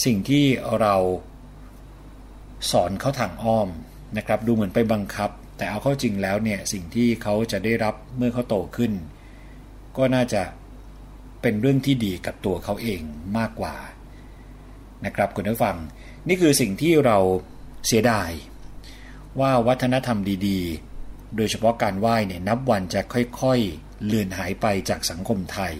[0.05, 0.45] สิ่งที่
[0.79, 0.95] เรา
[2.71, 3.69] สอนเขาทางอ้อม
[4.17, 8.91] นะครับ ดูเหมือนไปบังคับ แต่เอาเข้าจริงแล้วเนี่ยสิ่งที่เขาจะได้รับเมื่อเขาโตขึ้น
[9.97, 10.41] ก็น่าจะ
[11.41, 13.01] เป็นเรื่องที่ดีกับตัวเขาเอง
[13.37, 13.75] มากกว่า
[15.05, 15.77] นะครับคุณผู้ฟัง
[16.27, 17.17] นี่คือสิ่งที่เรา
[17.87, 18.31] เสียดาย
[19.39, 20.92] ว่าวัฒนธรรมดี ๆ
[21.35, 25.73] โดยเฉพาะการไหว้เนี่ยนับวันจะค่อยๆ เลือนหายไปจากสังคมไทย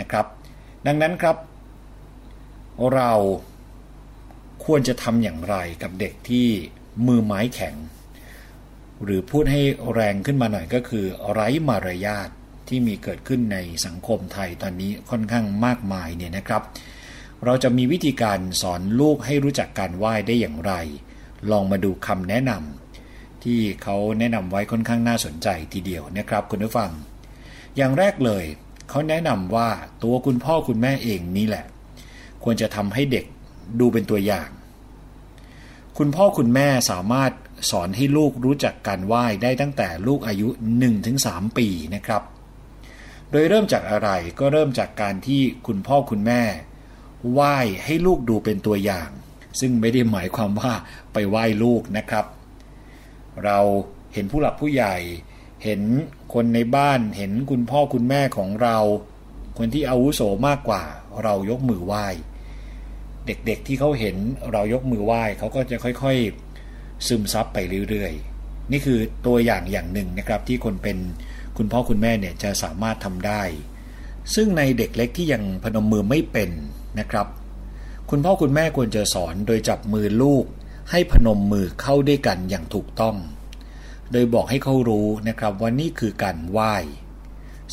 [0.00, 0.26] นะครับ
[0.86, 1.36] ดังนั้นครับ
[2.94, 3.12] เรา
[4.64, 6.48] ควรจะทำอย่างไรกับเด็กที่
[7.06, 7.74] มือไม้แข็ง
[9.04, 9.60] หรือพูดให้
[9.94, 12.28] แรงขึ้นมาหน่อยก็คือไร้มารยาท
[12.68, 16.62] ที่มีเกิดขึ้นในสังคมไทยตอนนี้ค่อนข้างมากมายเนี่ยนะครับ
[17.44, 20.72] เราจะมีวิธีการสอนลูกให้รู้จักการไหว้ได้อย่างไร
[21.50, 22.81] ลองมาดูคำแนะนำ
[23.44, 26.90] ที่เขาแนะนำไว้ค่อนข้างน่าสนใจทีเดียวนะครับคุณผู้ฟัง
[27.76, 28.44] อย่างแรกเลย
[28.88, 29.70] เขาแนะนำว่า
[30.02, 31.64] ตัวคุณพ่อคุณแม่เองนี่แหละ
[32.42, 33.24] ควรจะทำให้เด็ก
[33.80, 34.48] ดูเป็นตัวอย่าง
[35.98, 37.32] คุณพ่อคุณแม่สามารถ
[37.70, 40.48] สอนให้ลูกรู้จักการไหว้ได้ตั้งแต่ลูกอายุ
[41.02, 42.22] 1-3 ปีนะครับ
[43.30, 46.42] โดยเริ่มจากอะไรก็เริ่มจากการที่คุณพ่อคุณแม่
[47.32, 49.08] ไหว้ให้ลูกดูเป็นตัวอย่าง
[49.60, 50.72] ซึ่งไม่ได้หมายความว่า
[51.12, 52.24] ไปไหว้ลูกนะครับ
[53.44, 53.58] เรา
[54.14, 54.96] เห็นผู้หลักผู้ใหญ่
[55.64, 55.80] เห็น
[56.34, 58.78] คนในบ้าน เห็นคุณพ่อคุณแม่ของเรา
[59.58, 60.82] คนที่อาวุโสมากกว่า
[61.22, 62.06] เรายกมือไหว้
[63.26, 64.16] เด็กๆที่เขาเห็น
[64.52, 67.58] เรายกมือไหว้เขาก็จะค่อยๆ ซึมซับไป
[67.88, 70.98] เรื่อยๆ นี่คือตัวอย่างอย่างหนึ่งนะครับที่คนเป็น
[71.56, 73.42] คุณพ่อคุณแม่เนี่ยจะสามารถทำได้
[74.34, 76.50] ซึ่งในเด็กเล็กที่ยังพนมมือไม่เป็น
[76.98, 77.26] นะครับ
[78.10, 80.44] คุณพ่อคุณแม่ควรจะสอนโดยจับมือลูก
[80.90, 83.16] ให้พนมมือเข้าด้วยกันอย่างถูกต้อง
[84.12, 86.74] โดยบอกให้เขารู้นะครับว่านี่คือการไหว้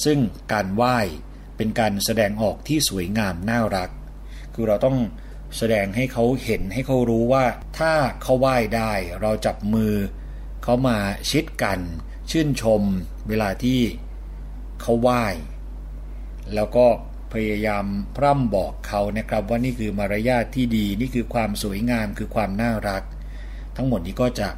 [0.03, 0.20] ซึ่ง
[0.53, 0.97] การไหว้
[1.57, 3.89] เป็นการแสดงออกที่สวยงามน่ารัก
[4.53, 4.97] คือเราต้อง
[5.57, 7.45] แสดงให้เขาเห็นให้เขารู้ว่า
[7.80, 9.93] ถ้าเขาไหว้ได้เราจับมือ
[10.64, 10.97] เขามา
[11.30, 11.80] ชิดกัน
[12.32, 12.82] ชื่นชม
[13.28, 13.82] เวลาที่
[14.82, 15.26] เขาไหว้
[16.55, 16.88] แล้วก็
[17.34, 23.04] พยายามพร่ำบอกเขานะครับ ว่านี่คือมารยาทที่ดี นี่คือความสวยงามคือความน่ารัก
[23.76, 24.50] ทั้งหมดนี้ก็จะ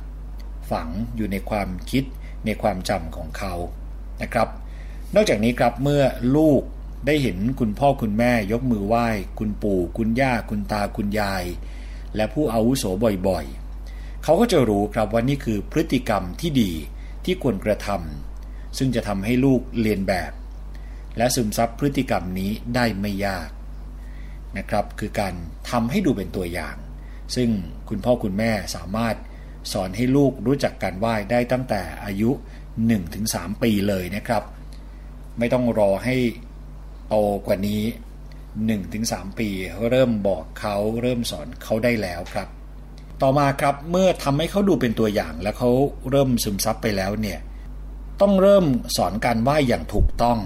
[0.72, 2.04] ฝังอยู่ในความคิด
[2.46, 3.54] ในความจำของเขา
[4.22, 4.48] นะครับ
[5.16, 6.04] นอกจากนี้ครับเมื่อ
[6.36, 6.62] ลูก
[7.06, 9.08] ได้เห็นคุณพ่อคุณแม่ยกมือไหว้
[9.40, 11.46] คุณปู่ คุณย่า คุณตาคุณยาย
[12.16, 12.84] และผู้อาวุโส
[13.28, 16.72] บ่อยๆ เขาก็จะรู้ครับว่านี่คือพฤติกรรมที่ดี
[17.26, 20.32] ที่ควรกระทำซึ่งจะทำให้ลูกเรียนแบบ
[21.18, 23.50] และซึมซับพฤติกรรมนี้ได้ไม่ยาก
[24.58, 25.34] นะครับ คือการ
[25.70, 26.76] ทำให้ดูเป็นตัวอย่าง
[27.36, 27.50] ซึ่ง
[27.90, 29.16] คุณพ่อคุณแม่สามารถ
[29.74, 32.30] สอนให้ลูกรู้จักการไหว้ได้ตั้งแต่อายุ
[32.96, 34.44] 1-3 ปีเลยนะครับ
[35.40, 36.16] ไม่ต้องรอให้
[37.10, 37.82] โตกว่านี้
[38.62, 39.50] 1-3 ปี
[39.90, 42.48] เริ่มบอกเขาเริ่มสอนเขาได้แล้วครับ
[43.22, 45.70] ต่อมาครับเมื่อทำให้เขาดูเป็นตัวอย่าง แล้วเขา
[46.10, 47.40] เริ่มซึมซับไปแล้วเนี่ย
[48.22, 48.66] ต้องเริ่ม
[48.98, 50.40] สอนการไหว้อย่างถูกต้อง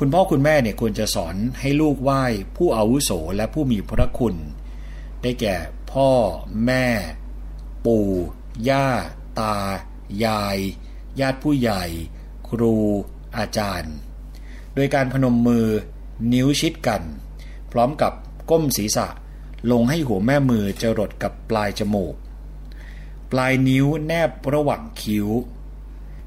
[0.00, 2.22] คุณพ่อคุณแม่เนี่ยควรจะสอนให้ลูกไหว้
[2.56, 4.34] ผู้อาวุโสและผู้มีพระคุณ
[5.22, 5.56] ได้แก่
[5.92, 6.10] พ่อ
[6.66, 6.86] แม่
[7.84, 8.08] ปู่
[8.68, 8.88] ย่า
[9.40, 9.56] ตา
[10.24, 10.58] ยาย
[11.20, 11.84] ญาติผู้ใหญ่
[12.48, 12.76] ครู
[13.36, 13.94] อาจารย์
[14.74, 15.66] โดยการพนมมือ
[16.32, 17.02] นิ้วชิดกัน
[17.72, 18.12] พร้อมกับ
[18.50, 19.06] ก้มศีรษะ
[19.70, 22.14] ลงให้หัวแม่มือจรดกับปลายจมูก
[23.32, 25.28] ปลายนิ้วแนบระหว่างคิ้ว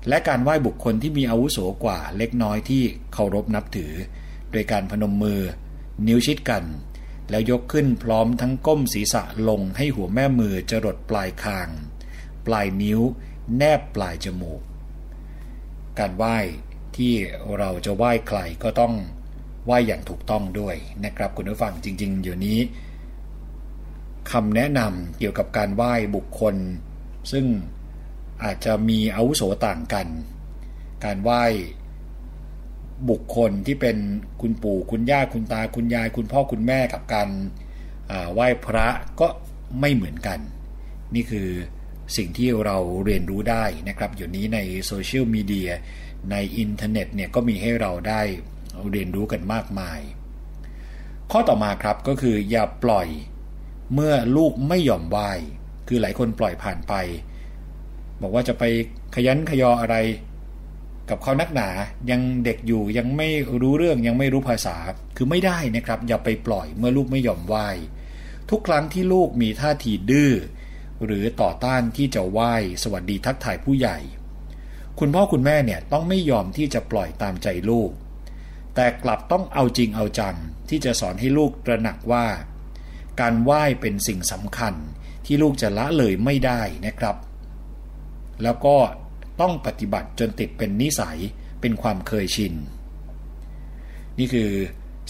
[0.10, 2.84] และการไหว้บุคคลที่มีอาวุโสกว่าเล็กน้อยที่
[3.14, 3.94] เคารพนับถือ
[4.52, 5.42] โดยการพนมมือ
[6.08, 6.64] นิ้วชิดกัน
[7.30, 11.70] แล้วยกขึ้นพร้อมทั้งก้มศีรษะลงให้หัวแม่มือจรดปลายคาง
[12.48, 13.00] ปลายนิ้ว
[13.58, 14.62] แนบปลายจมูก
[16.00, 16.38] การไหว้
[16.98, 17.14] ที่
[17.58, 18.94] เราจะไหว้ใครก็ต้อง
[19.66, 22.60] ไหว้อย่างถูกต้องด้วยนะครับคุณผู้ฟังจริงๆอยู่นี้
[24.32, 26.56] คำแนะนำเกี่ยวกับการไหว้บุคคล
[27.32, 27.46] ซึ่ง
[28.44, 30.08] อาจจะมีอาวุโสต่างกัน
[31.04, 31.44] การไหว้
[33.10, 33.98] บุคคลที่เป็น
[34.42, 37.30] คุณปู่คุณย่าคุณตาคุณยาย คุณพ่อคุณแม่กับการ
[38.34, 38.88] ไหว้พระ
[39.20, 39.28] ก็
[39.80, 40.40] ไม่เหมือนกัน
[41.16, 41.50] นี่คือ
[42.18, 45.72] สิ่งที่เราเรียนรู้ได้นะครับอยู่นี้ในโซเชียลมีเดีย
[46.32, 48.22] ในอินเทอร์เน็ตเนี่ยก็มีให้เราได้
[48.92, 50.00] เรียนรู้กันมากมาย
[51.32, 53.08] ข้อต่อมาครับก็คืออย่าปล่อย
[53.94, 55.32] เมื่อลูกไม่ยอมไหว้
[55.88, 56.94] คือหลายคนปล่อยผ่านไป
[58.22, 58.64] บอกว่าจะไป
[59.16, 59.96] ขยันขยออะไร
[61.10, 61.70] กับเขานักหนา
[62.10, 63.30] ยังเด็กอยู่ยังไม่
[63.62, 64.76] รู้เรื่องยังไม่รู้ภาษา
[65.18, 67.68] คือไม่ได้นะครับ อย่าไปปล่อยเมื่อลูกไม่ยอมไหว้
[68.50, 70.32] ทุกครั้งที่ลูกมีท่าทีดื้อ
[71.06, 72.54] หรือต่อต้านที่จะไหว้
[72.84, 73.98] สวัสดีทักทายผู้ใหญ่
[75.00, 77.92] คุณพ่อคุณแม่เนี่ยต้องไม่ยอมที่จะปล่อยตามใจลูก
[78.76, 80.36] แต่กลับต้องเอาจริงเอาจัง
[80.70, 82.26] ที่จะสอนให้ลูกตระหนักว่า
[83.20, 84.74] การไหว้เป็นสิ่งสำคัญ
[85.26, 87.16] ที่ลูกจะละเลยไม่ได้นะครับ
[88.44, 88.76] แล้วก็
[89.42, 91.18] ต้องปฏิบัติจนติดเป็นนิสัย
[91.62, 92.54] เป็นความเคยชิน
[94.20, 94.50] นี่คือ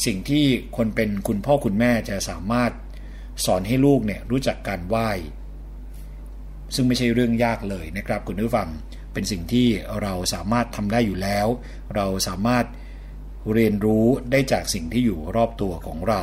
[0.05, 0.45] สิ่งที่
[0.77, 2.71] คนเป็นคุณพ่อคุณแม่จะสามารถ
[3.45, 5.09] สอนให้ลูกเนี่ยรู้จักการไหว้
[6.75, 8.69] ซึ่งไม่ใช่เรื่องยากเลยนะครับคุณผู้ฟัง
[9.13, 9.67] เป็นสิ่งที่
[10.01, 11.47] เราสามารถทำได้อยู่แล้ว
[11.95, 12.65] เราสามารถ
[13.53, 16.21] เรียนรู้ได้จากสิ่งที่อยู่รอบตัวของเรา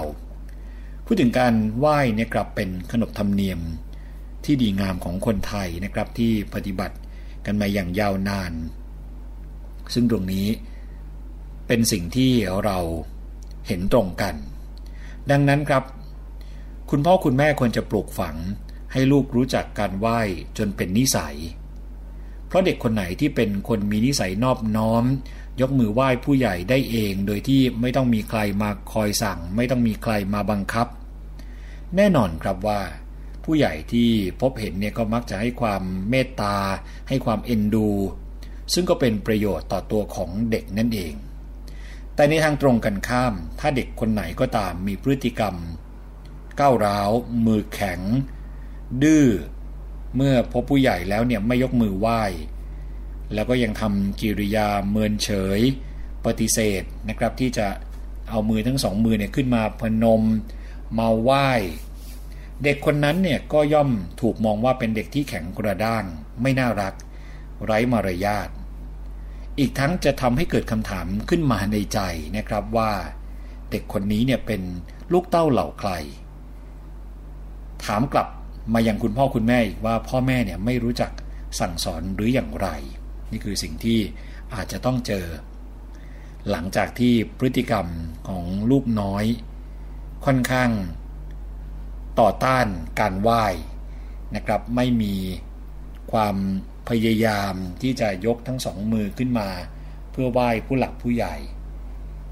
[1.05, 3.61] พูดถึงการไหว้เนี่ยกลับเป็นขนบธรรมเนียม
[4.47, 6.97] ที่ดีงามของคนไทยนะครับที่ปฏิบัติ
[7.47, 8.53] กันมาอย่างยาวนาน
[9.95, 10.49] ซึ่งตรงนี้
[11.67, 12.33] เป็นสิ่งที่
[12.65, 12.79] เรา
[13.67, 14.35] เห็นตรงกัน
[15.31, 15.85] ดังนั้นครับ
[16.91, 18.37] คุณพ่อคุณแม่ควรจะปลูกฝัง
[18.93, 20.21] ให้ลูกรู้จักการไหว้
[20.59, 21.37] จนเป็นนิสัย
[22.47, 25.05] เพราะเด็กคนไหนที่เป็นคนมีนิสัยนอบน้อม
[25.61, 30.87] ยกมือไหว้ผู้ใหญ่ได้เอง โดยที่ไม่ต้องมีใครมาคอยสั่ง ไม่ต้องมีใครมาบังคับ
[31.97, 32.81] แน่นอนครับว่า
[33.47, 36.57] ผู้ใหญ่ที่พบเห็นเนี่ยก็มักจะให้ความเมตตา
[37.09, 37.89] ให้ความเอ็นดู
[38.73, 41.15] ซึ่งก็เป็นประโยชน์ต่อตัวของเด็กนั่นเอง
[42.15, 45.55] แต่ในทางตรงกันข้าม ถ้าเด็กคนไหนก็ตามมีพฤติกรรม
[46.61, 47.11] ก้าวร้าว
[47.47, 48.01] มือแข็ง
[49.03, 49.27] ดื้อ
[50.17, 52.23] เมื่อพบผู้ใหญ่แล้วเนี่ยไม่ยกมือไหว้
[53.35, 55.61] แล้วก็ยังทำกิริยาเมินเฉย
[56.27, 57.67] ปฏิเสธนะครับที่จะ
[58.31, 60.23] เอามือทั้งสองมือเนี่ยขึ้นมาพนม
[60.99, 61.51] มาไหว้
[62.65, 63.91] เด็กคนนั้นเนี่ยก็ย่อม
[64.21, 66.05] ถูกมองว่าเป็นเด็กที่แข็งกระด้าง
[66.43, 66.95] ไม่น่ารัก
[67.65, 68.49] ไร้มารยาท
[69.59, 72.01] อีกทั้งจะทำให้เกิดคำถามขึ้นมาในใจ
[72.37, 72.93] นะครับว่า
[73.71, 74.63] เด็กคนนี้เนี่ยเป็น
[75.13, 75.91] ลูกเต้าเหล่าใคร
[77.85, 78.29] ถามกลับ
[78.75, 81.11] มายังคุณพ่อคุณแม่อีกว่าพ่อแม่เนี่ยไม่รู้จัก
[81.61, 82.69] สั่งสอนหรืออย่างไร
[83.31, 83.99] นี่คือสิ่งที่
[84.55, 85.25] อาจจะต้องเจอ
[86.51, 87.87] หลังจากที่พฤติกรรม
[88.29, 89.25] ของลูกน้อย
[90.27, 90.71] ค่อนข้าง
[92.21, 92.67] ต่อต้าน
[93.01, 93.45] การไหว้
[94.37, 95.15] นะครับ ไม่มี
[96.13, 96.37] ความ
[96.89, 99.49] พยายามที่จะยกทั้งสองมือขึ้นมา
[100.13, 101.35] เพื่อไหว้ผู้หลักผู้ใหญ่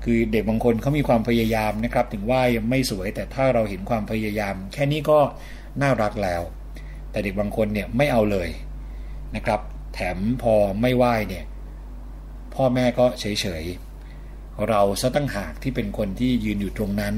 [0.04, 5.18] คือเด็กบางคนเขามีความพยายามนะครับ ถึงไหว้ไม่สวยแต่ถ้าเราเห็นความพยายาม แค่นี้ก็
[5.82, 6.42] น่ารักแล้ว
[7.10, 8.48] แต่เด็กบางคนเนี่ยไม่เอาเลย
[9.36, 9.60] นะครับ
[9.94, 11.44] แถมพอไม่ไหว้เนี่ย
[12.54, 17.14] พ่อแม่ก็เฉยๆเราซะตั้งหากที่เป็นคนที่ยืนอยู่ตรงนั้น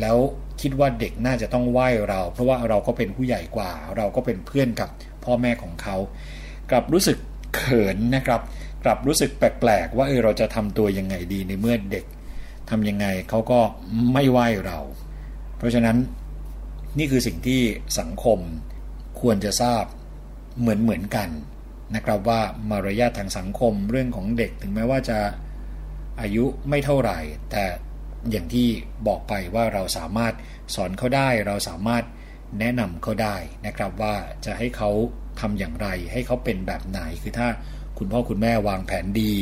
[0.00, 0.18] แล้ว
[0.60, 4.88] คิดว่าเด็กน่าจะต้องไหว้เรา เพราะว่าเราก็เป็นผู้ใหญ่กว่า เราก็เป็นเพื่อนกับ
[5.24, 5.96] พ่อแม่ของเขา
[6.70, 7.18] กลับรู้สึก
[7.54, 8.40] เขินนะครับ
[8.84, 12.04] กลับรู้สึกแปลกๆ ว่าเออเราจะทำตัวยังไงดีในเมื่อเด็ก
[12.70, 13.60] ทำยังไงเขาก็
[14.12, 14.78] ไม่ไหว้เรา
[15.58, 15.96] เพราะฉะนั้น
[16.98, 17.60] นี่คือสิ่งที่
[17.98, 18.38] สังคม
[19.20, 19.84] ควรจะทราบ
[20.60, 21.28] เหมือนเหมือนกัน
[21.94, 22.40] นะครับว่า
[22.70, 25.18] มารยาททางสังคมเรื่องของเด็กถึงแม้ว่าจะ
[26.20, 27.18] อายุไม่เท่าไหร่
[27.50, 27.64] แต่
[28.30, 28.68] อย่างที่
[29.06, 30.34] บอกไปว่าเราสามารถ
[30.74, 32.04] สอนเขาได้ เราสามารถ
[32.60, 34.14] แนะนำเขาได้นะครับว่า
[34.44, 34.90] จะให้เขา
[35.40, 37.48] ทำอย่างไร ให้เขาเป็นแบบไหนคือถ้า
[37.98, 39.32] คุณพ่อคุณแม่วางแผนดี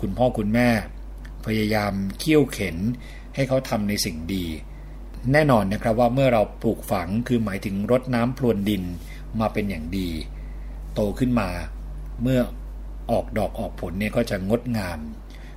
[0.00, 0.68] คุณพ่อคุณแม่
[1.46, 2.76] พยายามเคี่ยวเข็น
[3.34, 4.44] ให้เขาทำในสิ่งดี
[5.32, 8.82] แน่นอนนะครับว่าเมื่อเราปลูกฝังคือหมายถึงรดน้ำพรวนดิน
[9.40, 10.10] มาเป็นอย่างดี
[10.94, 11.48] โตขึ้นมา
[12.22, 12.40] เมื่อ
[13.10, 14.98] ออกดอกออกผลเนี่ยก็จะงดงาม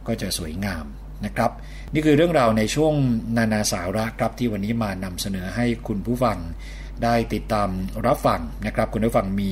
[0.08, 0.86] ก็จะสวยงาม
[1.26, 1.52] นะครับ
[1.94, 2.94] นี่คือเรื่องราวในช่วง
[3.38, 6.38] นานาสาระครับที่วันนี้มานำเสนอให้คุณผู้ฟัง
[7.04, 7.70] ได้ติดตาม
[8.08, 9.52] รับฟังนะครับ คุณผู้ฟังมี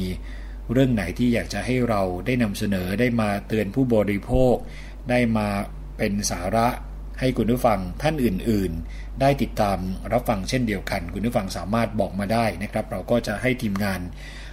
[0.72, 4.56] เรื่องไหนที่อยากจะให้เราได้นำเสนอได้มาเตือนผู้บริโภค
[5.10, 5.48] ได้มา
[5.98, 6.68] เป็นสาระ
[7.20, 9.78] ให้คุณผู้ฟังท่านอื่น ๆ ได้ติดตาม
[10.12, 14.00] รับฟังเช่นเดียวกัน คุณผู้ฟังสามารถบอกมาได้นะครับ เราก็จะให้ทีมงาน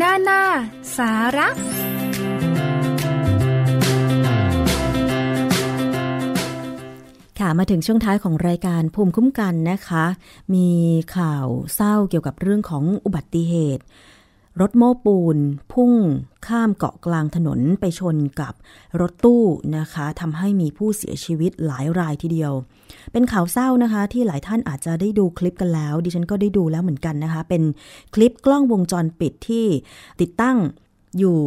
[0.00, 0.42] นานา
[0.96, 1.48] สาระ
[7.40, 10.04] ค่ะมาถึงช่วงท้ายของรายการภูมิคุ้มกันนะคะ
[10.54, 10.68] มี
[11.16, 13.82] ข่าวเศร้าเกี่ยวกับเรื่องของอุบัติเหตุ
[14.60, 15.36] รถโม้ปูน
[15.72, 15.92] พุ่ง
[16.46, 18.54] ข้ามเกาะกลางถนนไปชนกับ
[19.00, 19.44] รถตู้
[19.76, 22.52] นะคะทำให้มีผู้เสียชีวิตหลายรายทีเดียว
[23.12, 27.62] เป็นข่าวเศร้านะคะ ที่หลายท่านอาจจะได้ดูคลิปกันแล้ว ดิฉันก็ได้ดูแล้วเหมือนกันนะคะ เป็น
[28.14, 29.66] คลิปกล้องวงจรปิดที่
[30.20, 30.56] ติดตั้ง
[31.18, 31.38] อยู่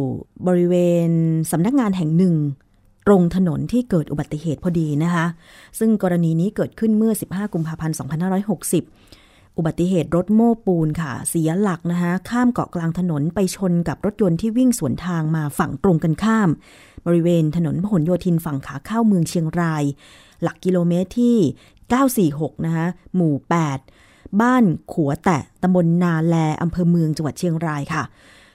[0.46, 0.74] บริเว
[1.06, 1.08] ณ
[1.50, 2.34] สำนักงานแห่งหนึ่ง
[3.06, 5.26] ตรงถนนที่เกิดอุบัติเหตุพอดีนะคะ
[5.78, 7.96] ซึ่งกรณีนี้เกิดขึ้นเมื่อ 15 กุมภาพันธ์
[8.56, 16.48] 2560 อุบัติเหตุรถโม้ปูนค่ะ เสียหลักนะคะข้ามเกาะกลางถนนไปชนกับรถยนต์ที่วิ่งสวนทางมาฝั่งตรงกันข้าม
[17.06, 19.84] บริเวณถนนพหลโยธินฝั่งขาเข้าเมืองเชียงราย
[20.42, 21.36] หลักกิโลเมตรที่
[22.40, 23.34] 946 นะคะหมู่
[23.88, 28.02] 8 บ้านขัวแตะตำบลนาแลอำเภอเมืองจังหวัดเชียงรายค่ะ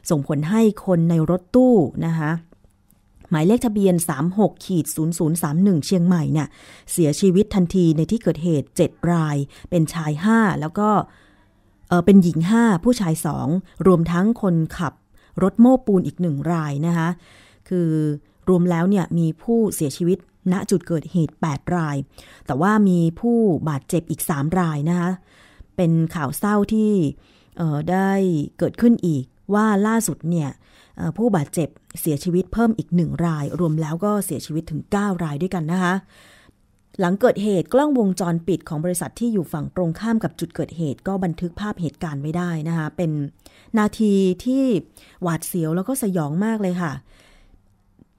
[0.10, 1.76] ส่งผลให้คนในรถตู้
[2.06, 2.30] นะคะ
[3.30, 3.96] หมายเลขทะเบียน
[4.30, 4.86] 36ขีด
[5.36, 6.48] 0031 เชียงใหม่เนี่ย
[6.92, 9.36] เสียชีวิตทันทีในที่เกิดเหตุ 7 ราย
[9.70, 10.90] เป็นชาย 5 แล้วก็
[11.90, 13.14] เออเป็นหญิง 5 ผู้ชาย
[13.50, 14.94] 2 รวมทั้งคนขับ
[15.44, 17.10] รถโม้ปูนอีกหนึ่งรายนะคะ
[17.70, 17.90] คือ
[18.50, 20.18] รวมแล้วเนี่ยมีผู้เสียชีวิต
[20.52, 21.96] ณจุดเกิดเหตุ 8 ราย
[22.46, 23.38] แต่ว่ามีผู้
[23.70, 25.10] บาดเจ็บอีก 3 รายนะคะ
[25.76, 26.92] เป็นข่าวเศร้าที่
[27.58, 28.12] เออได้
[28.60, 29.24] เกิดขึ้นอีก
[29.54, 30.50] ว่าล่าสุดเนี่ย
[31.18, 31.70] ผู้บาดเจ็บ
[32.02, 35.94] เสียชีวิตเพิ่มอีกหนึ่งราย รวมแล้วก็เสียชีวิตถึง 9 รายด้วยกันนะคะ
[37.00, 43.12] หลังเกิดเหตุกล้องวงจรปิดของบริษัทที่อยู่ฝั่งตรงข้ามกับจุดเกิดเหตุ ก็บันทึกภาพเหตุการณ์ไว้ได้นะคะ เป็น
[43.80, 44.14] นาที
[44.46, 44.64] ที่
[45.24, 46.92] หวาดเสียวแล้วก็สยองมากเลยค่ะ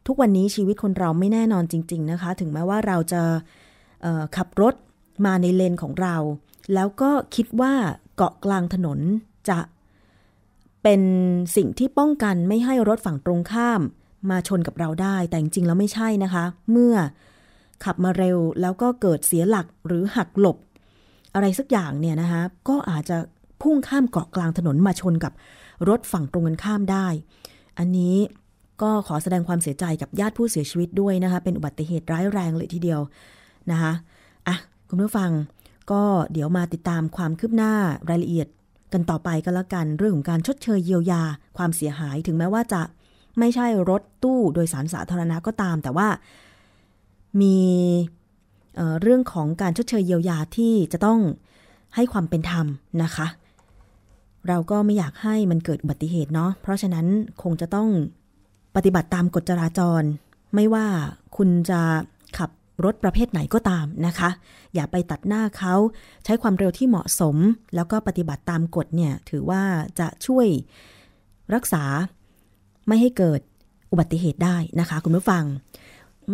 [0.06, 3.22] ทุกวันนี้ชีวิตคนเราไม่แน่นอนจริง ๆนะคะ ถึงแม้ว่าเราจะ
[4.36, 4.74] ขับรถ
[5.26, 6.16] มาในเลนของเรา
[6.74, 7.72] แล้วก็คิดว่า
[8.16, 8.98] เกาะกลางถนน
[9.48, 9.58] จะ
[10.90, 11.08] เป็น
[11.56, 13.80] สิ่งที่ป้องกันไม่ให้รถฝั่งตรงข้าม
[14.30, 16.94] มาชนกับเราได้ แต่จริงๆแล้วไม่ใช่นะคะ เมื่อ
[17.84, 20.58] ขับมาเร็วแล้วก็เกิดเสียหลักหรือหักหลบ
[21.34, 23.16] อะไรสักอย่างเนี่ยนะคะก็อาจจะ
[23.62, 25.32] พุ่งข้ามเกาะกลางถนนมาชนกับ
[25.88, 27.06] รถฝั่งตรงกันข้ามได้
[27.78, 28.16] อันนี้
[28.82, 33.00] ก็ขอแสดงความเสียใจกับญาติผู้เสียชีวิตด้วยนะคะ เป็นอุบัติเหตุร้ายแรงเลยทีเดียว
[33.70, 33.92] นะคะ
[34.46, 34.56] อะ
[34.88, 35.30] คุณผู้ฟัง
[35.92, 37.72] ก็เดี๋ยวมาติดตามความคืบหน้า
[38.10, 38.48] รายละเอียด
[38.92, 41.22] กันต่อไปก็แล้วกันเรื่องของการชดเชยเยียวยา
[41.56, 42.82] ความเสียหายถึงแม้ว่าจะ
[43.38, 46.08] ไม่ใช่รถตู้โดยสารสาธารณะก็ตาม แต่ว่า
[47.40, 47.58] มี
[48.76, 51.20] เเรื่องของการชดเชยเยียวยาที่จะต้อง
[51.94, 52.66] ให้ความเป็นธรรม
[53.02, 53.26] นะคะ
[54.48, 57.06] เราก็ไม่อยากให้มันเกิดอุบัติเหตุเนาะเพราะฉะนั้น
[57.42, 57.88] คงจะต้อง
[58.76, 60.02] ปฏิบัติตามกฎจราจร
[60.54, 60.86] ไม่ว่า
[61.36, 61.80] คุณจะ
[62.84, 64.30] รถประเภทไหนก็ตามนะคะ
[64.74, 65.74] อย่าไปตัดหน้าเขา
[66.24, 67.36] ใช้ความเร็วที่เหมาะสม
[67.74, 69.62] แล้วก็ปฏิบัติตามกฎเนี่ยถือว่า
[69.98, 70.46] จะช่วย
[71.54, 71.84] รักษา
[72.88, 73.40] ไม่ให้เกิด
[73.90, 75.44] อุบัติเหตุได้นะคะ คุณผู้ฟัง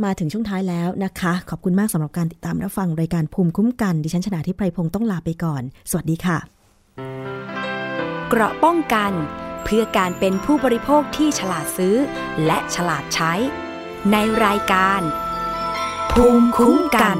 [0.05, 6.38] มาถึงช่วงท้ายแล้วนะคะ ขอบคุณมากสำหรับการติดตามรับฟังรายการภูมิคุ้มกัน ดิฉันชนะทิพไพรพงศ์ต้องลาไปก่อน สวัสดีค่ะ
[8.28, 9.12] เกราะป้องกัน
[9.64, 11.97] เพื่อการเป็นผู้บริโภคที่ฉลาดซื้อ
[12.47, 13.32] และฉลาดใช้
[14.12, 15.01] ในรายการ
[16.12, 17.18] ภูมิคุ้มกัน